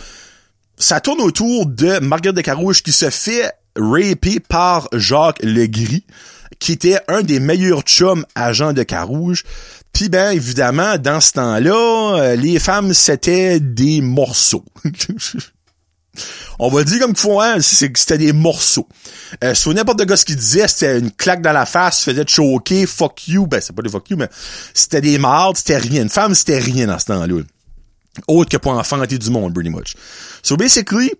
ça 0.78 1.00
tourne 1.00 1.20
autour 1.20 1.66
de 1.66 1.98
Marguerite 2.00 2.36
de 2.36 2.42
Carouge 2.42 2.82
qui 2.82 2.92
se 2.92 3.10
fait 3.10 3.52
raper 3.76 4.40
par 4.40 4.88
Jacques 4.92 5.42
Legris, 5.42 6.04
qui 6.58 6.72
était 6.72 6.98
un 7.08 7.22
des 7.22 7.40
meilleurs 7.40 7.82
chums 7.82 8.24
agents 8.34 8.72
de 8.72 8.82
Carouge. 8.82 9.44
Puis 9.92 10.08
ben 10.08 10.30
évidemment, 10.30 10.98
dans 10.98 11.20
ce 11.20 11.32
temps-là, 11.32 12.18
euh, 12.18 12.36
les 12.36 12.58
femmes 12.58 12.92
c'était 12.92 13.60
des 13.60 14.00
morceaux. 14.00 14.64
On 16.58 16.70
va 16.70 16.84
dire 16.84 17.00
comme 17.00 17.14
faut, 17.14 17.40
hein, 17.40 17.58
c'était 17.60 18.18
des 18.18 18.32
morceaux. 18.32 18.88
Euh, 19.44 19.54
sur 19.54 19.74
n'importe 19.74 20.06
quoi 20.06 20.16
ce 20.16 20.24
qu'il 20.24 20.36
disait, 20.36 20.66
c'était 20.68 20.98
une 20.98 21.10
claque 21.10 21.42
dans 21.42 21.52
la 21.52 21.66
face, 21.66 22.02
faisait 22.02 22.24
choquer, 22.26 22.86
fuck 22.86 23.28
you, 23.28 23.46
ben 23.46 23.60
c'est 23.60 23.74
pas 23.74 23.82
des 23.82 23.90
fuck 23.90 24.08
you, 24.08 24.16
mais 24.16 24.28
c'était 24.72 25.00
des 25.00 25.18
mardes, 25.18 25.56
c'était 25.56 25.76
rien. 25.76 26.02
Une 26.02 26.08
femme, 26.08 26.34
c'était 26.34 26.58
rien 26.58 26.86
dans 26.86 26.98
ce 26.98 27.06
temps-là. 27.06 27.42
Autre 28.28 28.50
que 28.50 28.56
pour 28.56 28.72
enfanter 28.72 29.18
du 29.18 29.30
monde, 29.30 29.52
pretty 29.52 29.68
much. 29.68 29.94
So 30.42 30.56
basically, 30.56 31.12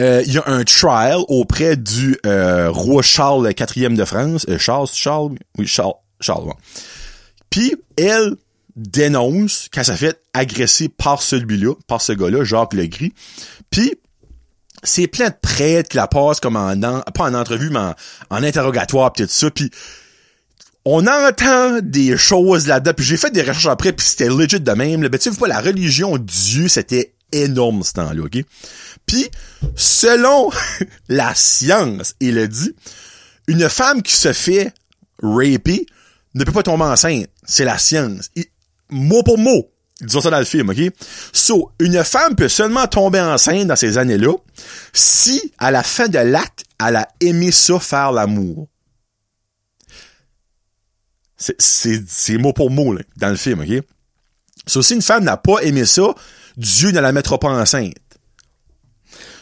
euh, 0.00 0.22
il 0.26 0.32
y 0.32 0.38
a 0.38 0.44
un 0.46 0.64
trial 0.64 1.20
auprès 1.28 1.76
du 1.76 2.18
euh, 2.24 2.70
roi 2.70 3.02
Charles 3.02 3.52
IV 3.58 3.94
de 3.94 4.04
France. 4.04 4.46
Euh, 4.48 4.58
Charles, 4.58 4.88
Charles, 4.92 5.32
oui, 5.58 5.66
Charles, 5.66 5.94
Charles. 6.20 6.44
ouais. 6.44 6.54
Puis 7.50 7.74
elle 7.96 8.36
dénonce 8.74 9.68
qu'elle 9.70 9.84
s'est 9.84 9.96
fait 9.96 10.18
agresser 10.32 10.88
par 10.88 11.22
celui-là, 11.22 11.74
par 11.86 12.00
ce 12.00 12.12
gars-là, 12.12 12.42
Jacques 12.42 12.72
Legris. 12.72 13.12
Puis 13.70 13.94
c'est 14.82 15.06
plein 15.06 15.28
de 15.28 15.34
prêtres 15.40 15.90
qui 15.90 15.98
la 15.98 16.08
passent 16.08 16.40
comme 16.40 16.56
en, 16.56 16.74
pas 17.14 17.24
en 17.24 17.34
entrevue, 17.34 17.68
mais 17.70 17.92
en, 18.30 18.42
interrogatoire, 18.42 19.12
tout 19.12 19.26
ça. 19.28 19.50
Puis 19.50 19.70
on 20.86 21.06
entend 21.06 21.80
des 21.82 22.16
choses 22.16 22.66
là-dedans. 22.66 22.92
Puis 22.96 23.04
j'ai 23.04 23.18
fait 23.18 23.30
des 23.30 23.42
recherches 23.42 23.66
après, 23.66 23.92
puis 23.92 24.06
c'était 24.06 24.30
legit 24.30 24.58
de 24.58 24.72
même. 24.72 25.02
là. 25.02 25.10
Ben, 25.10 25.18
tu 25.18 25.30
sais, 25.30 25.38
pas, 25.38 25.48
la 25.48 25.60
religion 25.60 26.16
Dieu, 26.16 26.68
c'était 26.68 27.11
énorme 27.32 27.82
ce 27.82 27.92
temps-là, 27.94 28.22
OK? 28.22 28.44
Puis, 29.06 29.30
selon 29.74 30.50
la 31.08 31.34
science, 31.34 32.14
il 32.20 32.38
a 32.38 32.46
dit, 32.46 32.74
une 33.48 33.68
femme 33.68 34.02
qui 34.02 34.14
se 34.14 34.32
fait 34.32 34.72
rapée 35.22 35.86
ne 36.34 36.44
peut 36.44 36.52
pas 36.52 36.62
tomber 36.62 36.84
enceinte. 36.84 37.26
C'est 37.44 37.64
la 37.64 37.78
science. 37.78 38.30
mot 38.90 39.22
pour 39.22 39.38
mot. 39.38 39.68
Disons 40.00 40.20
ça 40.20 40.30
dans 40.30 40.38
le 40.38 40.44
film, 40.44 40.70
OK? 40.70 40.80
So, 41.32 41.70
une 41.78 42.02
femme 42.02 42.34
peut 42.34 42.48
seulement 42.48 42.86
tomber 42.86 43.20
enceinte 43.20 43.68
dans 43.68 43.76
ces 43.76 43.98
années-là 43.98 44.34
si, 44.92 45.52
à 45.58 45.70
la 45.70 45.82
fin 45.82 46.08
de 46.08 46.18
l'acte, 46.18 46.64
elle 46.84 46.96
a 46.96 47.08
aimé 47.20 47.52
ça 47.52 47.78
faire 47.78 48.12
l'amour. 48.12 48.68
C'est 51.36 52.38
mot 52.38 52.52
pour 52.52 52.70
mot, 52.70 52.96
dans 53.16 53.28
le 53.28 53.36
film, 53.36 53.60
OK? 53.60 53.84
So, 54.66 54.82
si 54.82 54.94
une 54.94 55.02
femme 55.02 55.24
n'a 55.24 55.36
pas 55.36 55.60
aimé 55.60 55.84
ça, 55.84 56.14
Dieu 56.56 56.90
ne 56.90 57.00
la 57.00 57.12
mettra 57.12 57.38
pas 57.38 57.48
enceinte. 57.48 57.94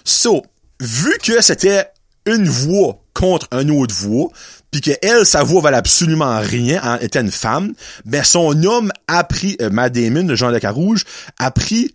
So, 0.04 0.42
vu 0.80 1.12
que 1.22 1.40
c'était 1.40 1.86
une 2.26 2.48
voix 2.48 3.02
contre 3.14 3.48
une 3.52 3.70
autre 3.70 3.94
voix, 3.94 4.28
puis 4.70 4.80
que 4.80 4.92
elle, 5.02 5.26
sa 5.26 5.42
voix 5.42 5.60
valait 5.60 5.76
absolument 5.76 6.38
rien, 6.38 6.80
elle 7.00 7.06
était 7.06 7.20
une 7.20 7.30
femme, 7.30 7.74
ben 8.04 8.22
son 8.22 8.62
homme 8.62 8.92
a 9.08 9.24
pris, 9.24 9.56
euh, 9.60 9.88
Damon, 9.88 10.34
Jean 10.34 10.50
Le 10.50 10.60
Carouge, 10.60 11.04
a 11.38 11.50
pris 11.50 11.92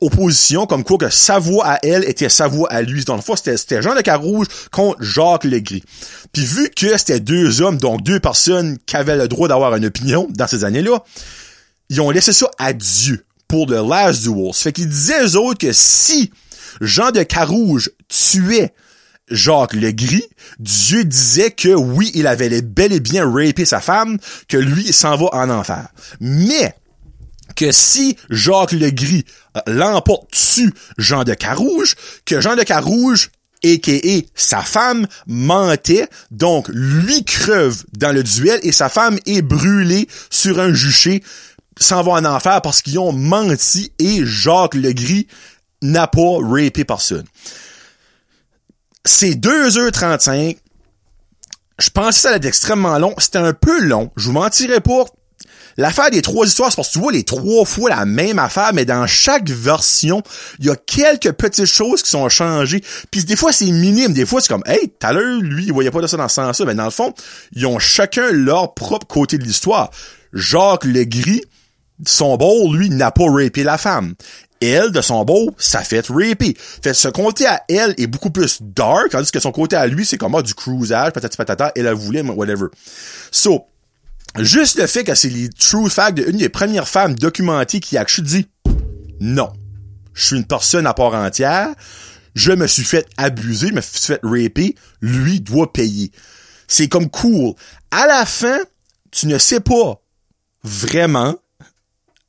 opposition 0.00 0.66
comme 0.66 0.84
quoi 0.84 0.98
que 0.98 1.08
sa 1.08 1.38
voix 1.38 1.66
à 1.66 1.78
elle 1.82 2.04
était 2.04 2.28
sa 2.28 2.48
voix 2.48 2.70
à 2.70 2.82
lui. 2.82 3.04
Dans 3.04 3.16
le 3.16 3.22
fond, 3.22 3.34
c'était, 3.36 3.80
Jean 3.80 3.94
Le 3.94 4.02
Carouge 4.02 4.46
contre 4.70 5.02
Jacques 5.02 5.44
Legris. 5.44 5.84
Puis 6.32 6.44
vu 6.44 6.70
que 6.70 6.96
c'était 6.98 7.20
deux 7.20 7.62
hommes, 7.62 7.78
donc 7.78 8.02
deux 8.02 8.20
personnes 8.20 8.78
qui 8.86 8.96
avaient 8.96 9.16
le 9.16 9.28
droit 9.28 9.48
d'avoir 9.48 9.74
une 9.76 9.86
opinion 9.86 10.28
dans 10.30 10.46
ces 10.46 10.64
années-là, 10.64 11.02
ils 11.88 12.00
ont 12.00 12.10
laissé 12.10 12.32
ça 12.32 12.50
à 12.58 12.72
Dieu 12.72 13.24
pour 13.48 13.66
The 13.66 13.72
Last 13.72 14.22
Duel. 14.22 14.52
Ça 14.52 14.64
fait 14.64 14.72
qu'ils 14.72 14.88
disaient 14.88 15.24
eux 15.24 15.36
autres 15.36 15.58
que 15.58 15.72
si 15.72 16.30
Jean 16.80 17.10
de 17.10 17.22
Carouge 17.22 17.90
tuait 18.08 18.72
Jacques 19.30 19.74
le 19.74 19.90
Gris, 19.90 20.24
Dieu 20.58 21.04
disait 21.04 21.50
que 21.50 21.74
oui, 21.74 22.10
il 22.14 22.26
avait 22.26 22.62
bel 22.62 22.92
et 22.92 23.00
bien 23.00 23.28
rapé 23.28 23.64
sa 23.64 23.80
femme, 23.80 24.18
que 24.48 24.56
lui 24.56 24.92
s'en 24.92 25.16
va 25.16 25.26
en 25.32 25.50
enfer. 25.50 25.88
Mais 26.20 26.74
que 27.56 27.72
si 27.72 28.16
Jacques 28.30 28.72
le 28.72 28.90
Gris 28.90 29.24
euh, 29.56 29.60
l'emporte 29.66 30.32
dessus 30.32 30.72
Jean 30.98 31.24
de 31.24 31.34
Carouge, 31.34 31.96
que 32.24 32.40
Jean 32.40 32.54
de 32.54 32.62
Carouge 32.62 33.30
a.k.a. 33.64 34.20
sa 34.34 34.62
femme 34.62 35.06
mentait, 35.26 36.08
donc 36.30 36.68
lui 36.68 37.24
creve 37.24 37.84
dans 37.96 38.12
le 38.12 38.22
duel 38.22 38.60
et 38.62 38.70
sa 38.70 38.88
femme 38.88 39.18
est 39.26 39.42
brûlée 39.42 40.08
sur 40.30 40.60
un 40.60 40.72
juché, 40.72 41.22
s'en 41.78 42.02
va 42.02 42.12
en 42.12 42.24
enfer 42.24 42.60
parce 42.62 42.82
qu'ils 42.82 42.98
ont 42.98 43.12
menti 43.12 43.92
et 43.98 44.24
Jacques 44.24 44.74
le 44.74 44.92
Gris 44.92 45.26
n'a 45.82 46.06
pas 46.06 46.38
rapé 46.40 46.84
personne. 46.84 47.24
C'est 49.04 49.34
2h35. 49.34 50.56
Je 51.78 51.90
pensais 51.90 52.10
que 52.10 52.16
ça 52.16 52.28
allait 52.28 52.38
être 52.38 52.46
extrêmement 52.46 52.98
long. 52.98 53.14
C'était 53.18 53.38
un 53.38 53.52
peu 53.52 53.80
long. 53.82 54.10
Je 54.16 54.26
vous 54.26 54.32
mentirais 54.32 54.80
pas. 54.80 55.04
L'affaire 55.78 56.10
des 56.10 56.22
trois 56.22 56.46
histoires, 56.46 56.70
c'est 56.70 56.76
parce 56.76 56.88
que 56.88 56.94
tu 56.94 57.00
vois 57.00 57.12
les 57.12 57.24
trois 57.24 57.66
fois 57.66 57.90
la 57.90 58.06
même 58.06 58.38
affaire, 58.38 58.72
mais 58.72 58.86
dans 58.86 59.06
chaque 59.06 59.50
version, 59.50 60.22
il 60.58 60.66
y 60.66 60.70
a 60.70 60.76
quelques 60.76 61.32
petites 61.32 61.66
choses 61.66 62.02
qui 62.02 62.08
sont 62.08 62.30
changées. 62.30 62.82
Puis 63.10 63.24
des 63.24 63.36
fois, 63.36 63.52
c'est 63.52 63.66
minime. 63.66 64.14
Des 64.14 64.24
fois, 64.24 64.40
c'est 64.40 64.48
comme, 64.48 64.64
hey, 64.64 64.88
tout 64.88 65.06
à 65.06 65.12
l'heure, 65.12 65.40
lui, 65.42 65.66
il 65.66 65.72
voyait 65.74 65.90
pas 65.90 66.00
de 66.00 66.06
ça 66.06 66.16
dans 66.16 66.28
ce 66.28 66.36
sens-là. 66.36 66.64
Mais 66.64 66.74
dans 66.74 66.84
le 66.84 66.90
fond, 66.90 67.12
ils 67.52 67.66
ont 67.66 67.78
chacun 67.78 68.32
leur 68.32 68.72
propre 68.72 69.06
côté 69.06 69.36
de 69.36 69.44
l'histoire. 69.44 69.90
Jacques 70.32 70.84
le 70.84 71.04
Gris, 71.04 71.42
son 72.04 72.36
beau, 72.36 72.74
lui, 72.74 72.90
n'a 72.90 73.10
pas 73.10 73.30
rapé 73.30 73.62
la 73.62 73.78
femme 73.78 74.14
elle, 74.60 74.90
de 74.90 75.00
son 75.00 75.24
beau, 75.24 75.54
ça 75.58 75.80
fait 75.80 76.06
rapey. 76.08 76.54
Fait 76.56 76.94
ce 76.94 77.08
côté 77.08 77.46
à 77.46 77.62
elle 77.68 77.94
est 77.98 78.06
beaucoup 78.06 78.30
plus 78.30 78.58
dark, 78.62 79.10
tandis 79.10 79.30
que 79.30 79.40
son 79.40 79.52
côté 79.52 79.76
à 79.76 79.86
lui, 79.86 80.06
c'est 80.06 80.16
comme, 80.16 80.34
ah, 80.34 80.42
du 80.42 80.54
cruisage, 80.54 81.12
patati 81.12 81.36
patata, 81.36 81.72
elle 81.76 81.86
a 81.86 81.94
voulu, 81.94 82.22
whatever. 82.22 82.66
So, 83.30 83.66
juste 84.38 84.78
le 84.78 84.86
fait 84.86 85.04
que 85.04 85.14
c'est 85.14 85.28
les 85.28 85.48
true 85.50 85.90
facts 85.90 86.18
d'une 86.18 86.38
des 86.38 86.48
premières 86.48 86.88
femmes 86.88 87.14
documentées 87.14 87.80
qui 87.80 87.98
a 87.98 88.04
dit, 88.04 88.48
non, 89.20 89.52
je 90.14 90.26
suis 90.26 90.36
une 90.36 90.46
personne 90.46 90.86
à 90.86 90.94
part 90.94 91.14
entière, 91.14 91.68
je 92.34 92.52
me 92.52 92.66
suis 92.66 92.84
fait 92.84 93.06
abuser, 93.16 93.68
je 93.68 93.74
me 93.74 93.80
suis 93.80 94.00
fait 94.00 94.20
raper, 94.22 94.74
lui 95.00 95.40
doit 95.40 95.72
payer. 95.72 96.10
C'est 96.68 96.88
comme 96.88 97.08
cool. 97.08 97.54
À 97.90 98.06
la 98.06 98.26
fin, 98.26 98.58
tu 99.10 99.26
ne 99.26 99.38
sais 99.38 99.60
pas 99.60 100.02
vraiment 100.64 101.36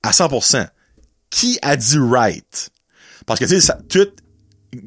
à 0.07 0.11
100% 0.11 0.67
qui 1.29 1.59
a 1.61 1.75
dit 1.75 1.97
right? 1.99 2.69
Parce 3.25 3.39
que, 3.39 3.45
tu 3.45 3.59
sais, 3.59 3.73
tout, 3.89 4.07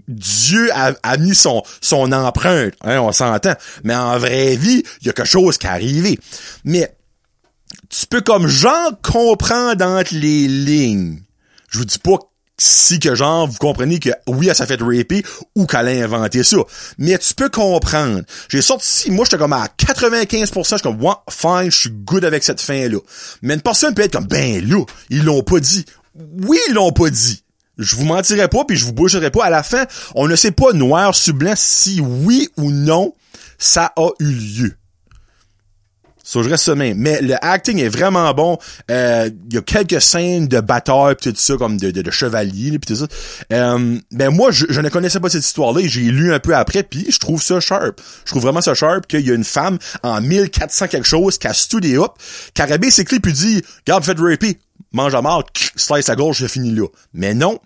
Dieu 0.09 0.71
a, 0.73 1.17
mis 1.19 1.35
son, 1.35 1.63
son 1.81 2.13
empreinte, 2.13 2.75
hein, 2.83 3.01
on 3.01 3.13
s'entend. 3.13 3.55
Mais 3.85 3.95
en 3.95 4.19
vraie 4.19 4.57
vie, 4.57 4.83
il 5.01 5.07
y 5.07 5.11
a 5.11 5.13
quelque 5.13 5.29
chose 5.29 5.59
qui 5.59 5.67
est 5.67 5.71
arrivé. 5.71 6.19
Mais, 6.65 6.97
tu 7.89 8.07
peux 8.07 8.21
comme 8.21 8.47
genre 8.47 8.93
comprendre 9.03 9.85
entre 9.85 10.15
les 10.15 10.49
lignes. 10.49 11.23
Je 11.71 11.79
vous 11.79 11.85
dis 11.85 11.99
pas 11.99 12.19
si 12.63 12.99
que 12.99 13.15
genre, 13.15 13.49
vous 13.49 13.59
comprenez 13.59 13.99
que 13.99 14.11
oui, 14.27 14.49
elle 14.49 14.55
s'est 14.55 14.67
fait 14.67 14.81
raper 14.81 15.23
ou 15.57 15.67
qu'elle 15.67 15.89
a 15.89 16.05
inventé 16.05 16.43
ça. 16.43 16.59
Mais 16.99 17.17
tu 17.19 17.35
peux 17.35 17.49
comprendre. 17.49 18.23
J'ai 18.49 18.63
sorti, 18.63 19.11
moi, 19.11 19.25
j'étais 19.25 19.39
comme 19.39 19.53
à 19.53 19.67
95%, 19.79 20.63
je 20.63 20.75
suis 20.75 20.83
comme, 20.83 21.03
ouais, 21.03 21.13
fine, 21.31 21.71
je 21.71 21.79
suis 21.79 21.91
good 21.91 22.25
avec 22.25 22.45
cette 22.45 22.61
fin-là. 22.61 22.99
Mais 23.43 23.55
une 23.55 23.63
personne 23.63 23.95
peut 23.95 24.03
être 24.03 24.13
comme, 24.13 24.27
ben 24.27 24.63
là, 24.69 24.85
ils 25.09 25.25
l'ont 25.25 25.43
pas 25.43 25.61
dit 25.61 25.85
oui, 26.15 26.59
ils 26.69 26.75
l'ont 26.75 26.93
pas 26.93 27.11
dit. 27.11 27.43
Je 27.79 27.97
vous 27.97 28.05
mentirai 28.05 28.49
pas 28.49 28.65
puis 28.65 28.77
je 28.77 28.85
vous 28.85 28.93
bougerai 28.93 29.31
pas. 29.31 29.45
À 29.45 29.51
la 29.51 29.63
fin, 29.63 29.87
on 30.15 30.29
ne 30.29 30.37
sait 30.37 30.51
pas 30.51 30.73
noir 30.73 31.15
sur 31.15 31.35
si 31.57 32.01
oui 32.01 32.49
ou 32.57 32.71
non 32.71 33.15
ça 33.59 33.93
a 33.97 34.09
eu 34.21 34.33
lieu. 34.33 34.80
So, 36.31 36.45
je 36.45 36.49
reste 36.49 36.69
même. 36.69 36.97
Mais 36.97 37.21
le 37.21 37.35
acting 37.45 37.81
est 37.81 37.89
vraiment 37.89 38.33
bon. 38.35 38.57
Euh, 38.89 39.29
il 39.49 39.55
y 39.55 39.59
a 39.59 39.63
quelques 39.63 40.01
scènes 40.01 40.47
de 40.47 40.61
bataille 40.61 41.17
pis 41.17 41.33
tout 41.33 41.41
ça, 41.41 41.57
comme 41.57 41.77
de, 41.77 41.91
de, 41.91 42.03
de 42.03 42.11
chevalier 42.13 42.79
pis 42.79 42.87
tout 42.87 42.95
ça. 42.95 43.07
Euh, 43.53 43.99
ben 44.13 44.31
moi, 44.31 44.53
je, 44.53 44.81
ne 44.81 44.89
connaissais 44.91 45.19
pas 45.19 45.29
cette 45.29 45.45
histoire-là 45.45 45.81
j'ai 45.87 46.03
lu 46.03 46.33
un 46.33 46.39
peu 46.39 46.55
après 46.55 46.85
puis 46.85 47.05
je 47.11 47.19
trouve 47.19 47.43
ça 47.43 47.59
sharp. 47.59 48.01
Je 48.25 48.31
trouve 48.31 48.43
vraiment 48.43 48.61
ça 48.61 48.75
sharp 48.75 49.09
qu'il 49.09 49.27
y 49.27 49.33
a 49.33 49.35
une 49.35 49.43
femme 49.43 49.79
en 50.05 50.21
1400 50.21 50.87
quelque 50.87 51.09
chose 51.09 51.37
qui 51.37 51.49
a 51.49 51.53
studié 51.53 51.97
up, 51.97 52.13
qui 52.55 52.63
a 52.63 52.69
ses 52.91 53.05
clips 53.05 53.25
puis 53.25 53.33
dit, 53.33 53.63
regarde, 53.85 54.05
faites 54.05 54.21
rapper 54.21 54.57
mange 54.93 55.15
à 55.17 55.23
mort, 55.23 55.45
slice 55.75 56.09
à 56.09 56.15
gauche, 56.15 56.39
je 56.39 56.47
finis 56.47 56.77
là. 56.77 56.87
Mais 57.13 57.35
non. 57.35 57.59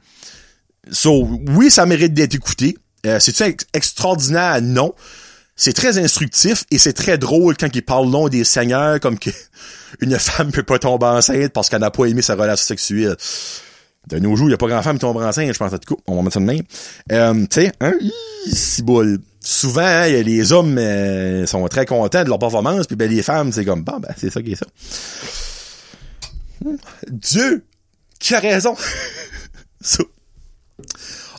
So, 0.90 1.28
oui, 1.48 1.70
ça 1.70 1.84
mérite 1.84 2.14
d'être 2.14 2.34
écouté. 2.34 2.78
Euh, 3.04 3.20
C'est-tu 3.20 3.56
extraordinaire? 3.74 4.62
Non. 4.62 4.94
C'est 5.56 5.72
très 5.72 5.98
instructif 5.98 6.64
et 6.70 6.78
c'est 6.78 6.92
très 6.92 7.16
drôle 7.16 7.56
quand 7.56 7.68
il 7.74 7.82
parle 7.82 8.10
long 8.10 8.28
des 8.28 8.44
seigneurs 8.44 8.98
comme 9.00 9.18
que 9.18 9.30
une 10.00 10.18
femme 10.18 10.50
peut 10.50 10.62
pas 10.62 10.78
tomber 10.78 11.06
enceinte 11.06 11.52
parce 11.52 11.68
qu'elle 11.68 11.80
n'a 11.80 11.90
pas 11.90 12.06
aimé 12.06 12.22
sa 12.22 12.34
relation 12.34 12.66
sexuelle. 12.66 13.16
De 14.08 14.18
nos 14.18 14.36
jours, 14.36 14.48
il 14.48 14.50
n'y 14.50 14.54
a 14.54 14.58
pas 14.58 14.66
grand 14.68 14.82
femme 14.82 14.96
qui 14.96 15.00
tombe 15.00 15.16
enceinte, 15.16 15.52
je 15.52 15.58
pense. 15.58 15.72
En 15.72 15.78
tout 15.78 15.94
cas, 15.94 16.02
on 16.06 16.16
va 16.16 16.22
mettre 16.22 16.34
ça 16.34 16.40
de 16.40 16.44
même. 16.44 16.62
Euh, 17.10 17.46
tu 17.50 17.62
sais, 17.62 17.72
hein, 17.80 17.94
si 18.50 18.82
boule. 18.82 19.18
Souvent, 19.40 20.04
les 20.04 20.52
hommes 20.52 20.78
euh, 20.78 21.46
sont 21.46 21.66
très 21.68 21.84
contents 21.84 22.24
de 22.24 22.28
leur 22.30 22.38
performance, 22.38 22.86
puis 22.86 22.96
ben, 22.96 23.10
les 23.10 23.22
femmes, 23.22 23.52
c'est 23.52 23.66
comme, 23.66 23.84
ben, 23.84 24.00
c'est 24.16 24.30
ça 24.30 24.40
qui 24.40 24.52
est 24.52 24.56
ça. 24.56 24.66
Dieu 27.10 27.62
qui 28.18 28.34
a 28.34 28.40
raison. 28.40 28.74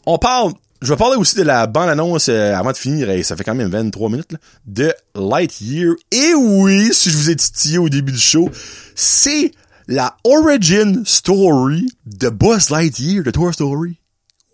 On 0.05 0.19
parle, 0.19 0.53
je 0.81 0.89
vais 0.89 0.97
parler 0.97 1.15
aussi 1.15 1.35
de 1.35 1.43
la 1.43 1.67
bande-annonce 1.67 2.29
euh, 2.29 2.55
avant 2.55 2.71
de 2.71 2.77
finir, 2.77 3.09
et 3.09 3.23
ça 3.23 3.35
fait 3.35 3.43
quand 3.43 3.55
même 3.55 3.69
23 3.69 4.09
minutes, 4.09 4.31
là, 4.31 4.37
de 4.65 4.93
Lightyear. 5.15 5.95
Et 6.11 6.33
oui, 6.35 6.89
si 6.93 7.09
je 7.09 7.17
vous 7.17 7.29
ai 7.29 7.35
titillé 7.35 7.77
au 7.77 7.89
début 7.89 8.11
du 8.11 8.19
show, 8.19 8.49
c'est 8.93 9.51
la 9.87 10.17
origin 10.23 11.03
story 11.05 11.87
de 12.05 12.29
Buzz 12.29 12.69
Lightyear 12.69 13.23
de 13.23 13.31
Toy 13.31 13.53
Story. 13.53 13.99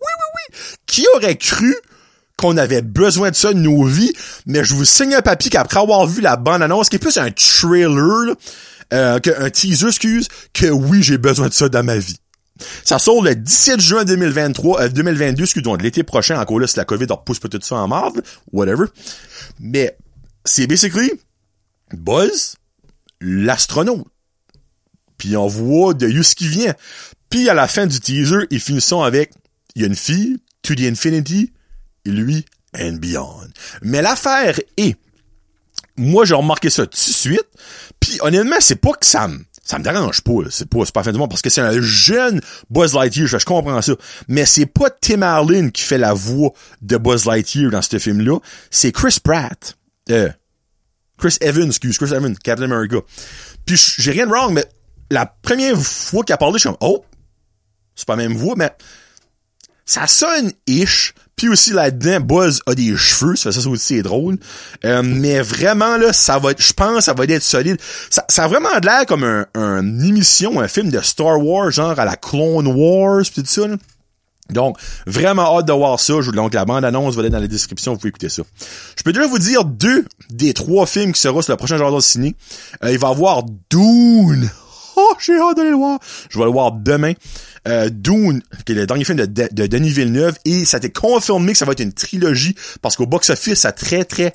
oui, 0.00 0.08
oui. 0.50 0.58
Qui 0.86 1.06
aurait 1.16 1.36
cru 1.36 1.74
qu'on 2.36 2.56
avait 2.56 2.82
besoin 2.82 3.30
de 3.30 3.36
ça 3.36 3.52
de 3.52 3.58
nos 3.58 3.84
vies, 3.84 4.12
mais 4.46 4.64
je 4.64 4.74
vous 4.74 4.84
signe 4.84 5.14
un 5.14 5.22
papier 5.22 5.50
qu'après 5.50 5.80
avoir 5.80 6.06
vu 6.06 6.20
la 6.20 6.36
bande-annonce, 6.36 6.88
qui 6.88 6.96
est 6.96 6.98
plus 6.98 7.18
un 7.18 7.30
trailer, 7.30 8.34
euh, 8.92 9.20
un 9.38 9.50
teaser, 9.50 9.88
excuse, 9.88 10.28
que 10.52 10.66
oui, 10.66 11.02
j'ai 11.02 11.18
besoin 11.18 11.48
de 11.48 11.54
ça 11.54 11.68
dans 11.68 11.84
ma 11.84 11.96
vie. 11.96 12.16
Ça 12.84 12.98
sort 12.98 13.22
le 13.22 13.34
17 13.34 13.80
juin 13.80 14.04
2023, 14.04 14.88
2022, 14.88 15.40
euh, 15.40 15.44
excuse, 15.44 15.62
donc 15.62 15.82
l'été 15.82 16.02
prochain, 16.02 16.38
encore 16.40 16.60
là, 16.60 16.66
si 16.66 16.76
la 16.76 16.84
COVID 16.84 17.06
repousse 17.10 17.40
tout 17.40 17.58
ça 17.62 17.76
en 17.76 17.88
marde, 17.88 18.22
whatever. 18.52 18.86
Mais, 19.58 19.96
c'est 20.44 20.66
basically 20.66 21.12
Buzz, 21.92 22.56
l'astronaute. 23.20 24.06
Puis 25.18 25.36
on 25.36 25.46
voit 25.46 25.94
de 25.94 26.06
où 26.06 26.22
ce 26.22 26.34
qui 26.34 26.48
vient. 26.48 26.74
Puis 27.30 27.48
à 27.48 27.54
la 27.54 27.68
fin 27.68 27.86
du 27.86 28.00
teaser, 28.00 28.46
ils 28.50 28.60
finissent 28.60 28.92
avec, 28.92 29.32
il 29.74 29.82
y 29.82 29.84
a 29.84 29.88
une 29.88 29.96
fille, 29.96 30.38
to 30.62 30.74
the 30.74 30.80
infinity, 30.82 31.52
et 32.04 32.10
lui, 32.10 32.44
and 32.78 32.94
beyond. 32.94 33.48
Mais 33.82 34.02
l'affaire 34.02 34.58
est, 34.76 34.96
moi 35.96 36.24
j'ai 36.24 36.34
remarqué 36.34 36.70
ça 36.70 36.86
tout 36.86 36.90
de 36.90 36.96
suite, 36.96 37.48
puis 38.00 38.18
honnêtement, 38.20 38.56
c'est 38.60 38.76
pas 38.76 38.92
que 38.92 39.06
ça 39.06 39.28
ça 39.62 39.78
me 39.78 39.84
dérange 39.84 40.22
pas, 40.22 40.32
c'est 40.50 40.68
pas 40.68 40.84
pas 40.92 41.02
fin 41.04 41.12
du 41.12 41.18
monde 41.18 41.30
parce 41.30 41.42
que 41.42 41.50
c'est 41.50 41.60
un 41.60 41.80
jeune 41.80 42.40
Buzz 42.68 42.94
Lightyear, 42.94 43.28
je, 43.28 43.36
comprends 43.44 43.80
ça. 43.80 43.92
Mais 44.26 44.44
c'est 44.44 44.66
pas 44.66 44.90
Tim 44.90 45.22
Allen 45.22 45.70
qui 45.70 45.82
fait 45.82 45.98
la 45.98 46.14
voix 46.14 46.52
de 46.80 46.96
Buzz 46.96 47.26
Lightyear 47.26 47.70
dans 47.70 47.82
ce 47.82 47.98
film-là, 47.98 48.38
c'est 48.70 48.90
Chris 48.92 49.18
Pratt. 49.22 49.76
Euh, 50.10 50.30
Chris 51.16 51.36
Evans, 51.40 51.68
excuse, 51.68 51.96
Chris 51.96 52.12
Evans, 52.12 52.36
Captain 52.36 52.64
America. 52.64 52.98
Puis 53.64 53.80
j'ai 53.98 54.10
rien 54.10 54.26
de 54.26 54.32
wrong, 54.32 54.52
mais 54.52 54.64
la 55.10 55.26
première 55.26 55.80
fois 55.80 56.24
qu'il 56.24 56.32
a 56.32 56.38
parlé, 56.38 56.54
je 56.54 56.60
suis 56.60 56.68
comme, 56.68 56.78
oh, 56.80 57.04
c'est 57.94 58.06
pas 58.06 58.16
la 58.16 58.28
même 58.28 58.36
voix, 58.36 58.54
mais 58.56 58.72
ça 59.84 60.06
sonne 60.08 60.52
ish. 60.66 61.14
Puis 61.36 61.48
aussi 61.48 61.72
là-dedans, 61.72 62.20
Buzz 62.20 62.60
a 62.66 62.74
des 62.74 62.96
cheveux, 62.96 63.36
ça, 63.36 63.50
ça 63.52 63.68
aussi 63.68 63.96
c'est 63.96 64.02
drôle. 64.02 64.38
Euh, 64.84 65.02
mais 65.04 65.40
vraiment 65.40 65.96
là, 65.96 66.12
ça 66.12 66.38
va, 66.38 66.50
je 66.56 66.72
pense, 66.72 67.04
ça 67.04 67.14
va 67.14 67.24
être 67.24 67.42
solide. 67.42 67.78
Ça, 68.10 68.24
ça 68.28 68.44
a 68.44 68.48
vraiment 68.48 68.68
l'air 68.82 69.06
comme 69.06 69.24
un, 69.24 69.46
une 69.54 70.04
émission, 70.04 70.60
un 70.60 70.68
film 70.68 70.90
de 70.90 71.00
Star 71.00 71.44
Wars, 71.44 71.70
genre 71.70 71.98
à 71.98 72.04
la 72.04 72.16
Clone 72.16 72.66
Wars, 72.66 73.22
pis 73.22 73.42
tout 73.42 73.48
ça. 73.48 73.66
Là. 73.66 73.76
Donc, 74.50 74.78
vraiment 75.06 75.58
hâte 75.58 75.66
de 75.66 75.72
voir 75.72 75.98
ça. 75.98 76.14
Donc, 76.32 76.54
la 76.54 76.64
bande-annonce 76.64 77.14
va 77.14 77.24
être 77.24 77.32
dans 77.32 77.38
la 77.38 77.48
description, 77.48 77.92
vous 77.92 77.98
pouvez 77.98 78.10
écouter 78.10 78.28
ça. 78.28 78.42
Je 78.96 79.02
peux 79.02 79.12
déjà 79.12 79.26
vous 79.26 79.38
dire 79.38 79.64
deux 79.64 80.04
des 80.30 80.52
trois 80.52 80.86
films 80.86 81.12
qui 81.12 81.20
seront 81.20 81.42
sur 81.42 81.52
le 81.52 81.56
prochain 81.56 81.78
Jardin 81.78 81.96
de 81.96 82.02
Ciné. 82.02 82.34
Euh, 82.84 82.92
il 82.92 82.98
va 82.98 83.08
y 83.08 83.10
avoir 83.10 83.44
Dune. 83.70 84.50
Oh, 84.96 85.14
j'ai 85.18 85.38
hâte 85.38 85.56
d'aller 85.56 85.70
le 85.70 85.76
voir. 85.76 85.98
Je 86.28 86.38
vais 86.38 86.44
le 86.44 86.50
voir 86.50 86.72
demain. 86.72 87.12
Euh, 87.68 87.88
Dune, 87.90 88.42
qui 88.66 88.72
est 88.72 88.74
le 88.74 88.86
dernier 88.86 89.04
film 89.04 89.18
de, 89.18 89.26
de, 89.26 89.66
Denis 89.66 89.90
Villeneuve, 89.90 90.36
et 90.44 90.64
ça 90.64 90.76
a 90.76 90.78
été 90.78 90.90
confirmé 90.90 91.52
que 91.52 91.58
ça 91.58 91.64
va 91.64 91.72
être 91.72 91.80
une 91.80 91.92
trilogie, 91.92 92.56
parce 92.80 92.96
qu'au 92.96 93.06
box-office, 93.06 93.60
ça 93.60 93.68
a 93.68 93.72
très, 93.72 94.04
très... 94.04 94.32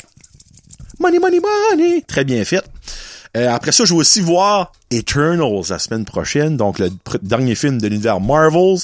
Money, 1.00 1.20
money, 1.20 1.40
money! 1.40 2.04
Très 2.08 2.24
bien 2.24 2.44
fait. 2.46 2.64
Euh, 3.36 3.50
après 3.50 3.72
ça, 3.72 3.86
je 3.86 3.94
vais 3.94 4.00
aussi 4.00 4.22
voir 4.22 4.72
Eternals 4.90 5.66
la 5.70 5.80
semaine 5.80 6.06
prochaine, 6.06 6.56
donc 6.56 6.80
le 6.80 6.90
dernier 7.22 7.56
film 7.56 7.80
de 7.80 7.88
l'univers 7.88 8.20
Marvels. 8.22 8.80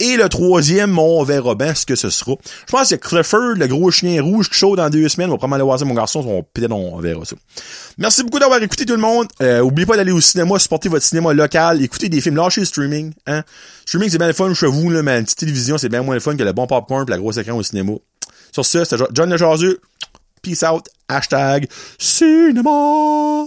Et 0.00 0.16
le 0.16 0.28
troisième, 0.28 0.98
on 0.98 1.22
verra 1.24 1.54
bien 1.54 1.74
ce 1.74 1.84
que 1.84 1.94
ce 1.94 2.10
sera. 2.10 2.32
Je 2.66 2.72
pense 2.72 2.90
que 2.90 2.94
Clifford, 2.94 3.56
le 3.56 3.66
gros 3.66 3.90
chien 3.90 4.22
rouge, 4.22 4.48
chaud 4.50 4.76
dans 4.76 4.88
deux 4.88 5.08
semaines. 5.08 5.28
On 5.28 5.32
va 5.32 5.38
probablement 5.38 5.56
aller 5.56 5.64
voir 5.64 5.78
ça, 5.78 5.84
mon 5.84 5.94
garçon. 5.94 6.44
Peut-être 6.54 6.72
on 6.72 6.98
verra 6.98 7.24
ça. 7.24 7.36
Merci 7.98 8.22
beaucoup 8.22 8.38
d'avoir 8.38 8.62
écouté 8.62 8.86
tout 8.86 8.94
le 8.94 9.00
monde. 9.00 9.28
Euh, 9.42 9.60
oubliez 9.60 9.86
pas 9.86 9.96
d'aller 9.96 10.12
au 10.12 10.20
cinéma, 10.20 10.58
supporter 10.58 10.88
votre 10.88 11.04
cinéma 11.04 11.32
local, 11.32 11.82
écoutez 11.82 12.08
des 12.08 12.20
films, 12.20 12.36
lâchez 12.36 12.62
le 12.62 12.66
streaming. 12.66 13.12
Hein? 13.26 13.42
Streaming, 13.84 14.08
c'est 14.10 14.18
bien 14.18 14.28
le 14.28 14.32
fun 14.32 14.52
chez 14.54 14.66
vous, 14.66 14.90
là, 14.90 15.02
mais 15.02 15.18
une 15.18 15.24
petite 15.24 15.38
télévision, 15.38 15.76
c'est 15.76 15.88
bien 15.88 16.02
moins 16.02 16.14
le 16.14 16.20
fun 16.20 16.36
que 16.36 16.42
le 16.42 16.52
bon 16.52 16.66
popcorn 16.66 17.04
et 17.06 17.10
la 17.10 17.18
grosse 17.18 17.36
écran 17.36 17.56
au 17.56 17.62
cinéma. 17.62 17.92
Sur 18.52 18.64
ce, 18.64 18.84
c'était 18.84 19.02
John 19.12 19.30
Le 19.30 19.80
Peace 20.42 20.64
out. 20.64 20.86
Hashtag 21.08 21.68
cinéma. 21.98 23.46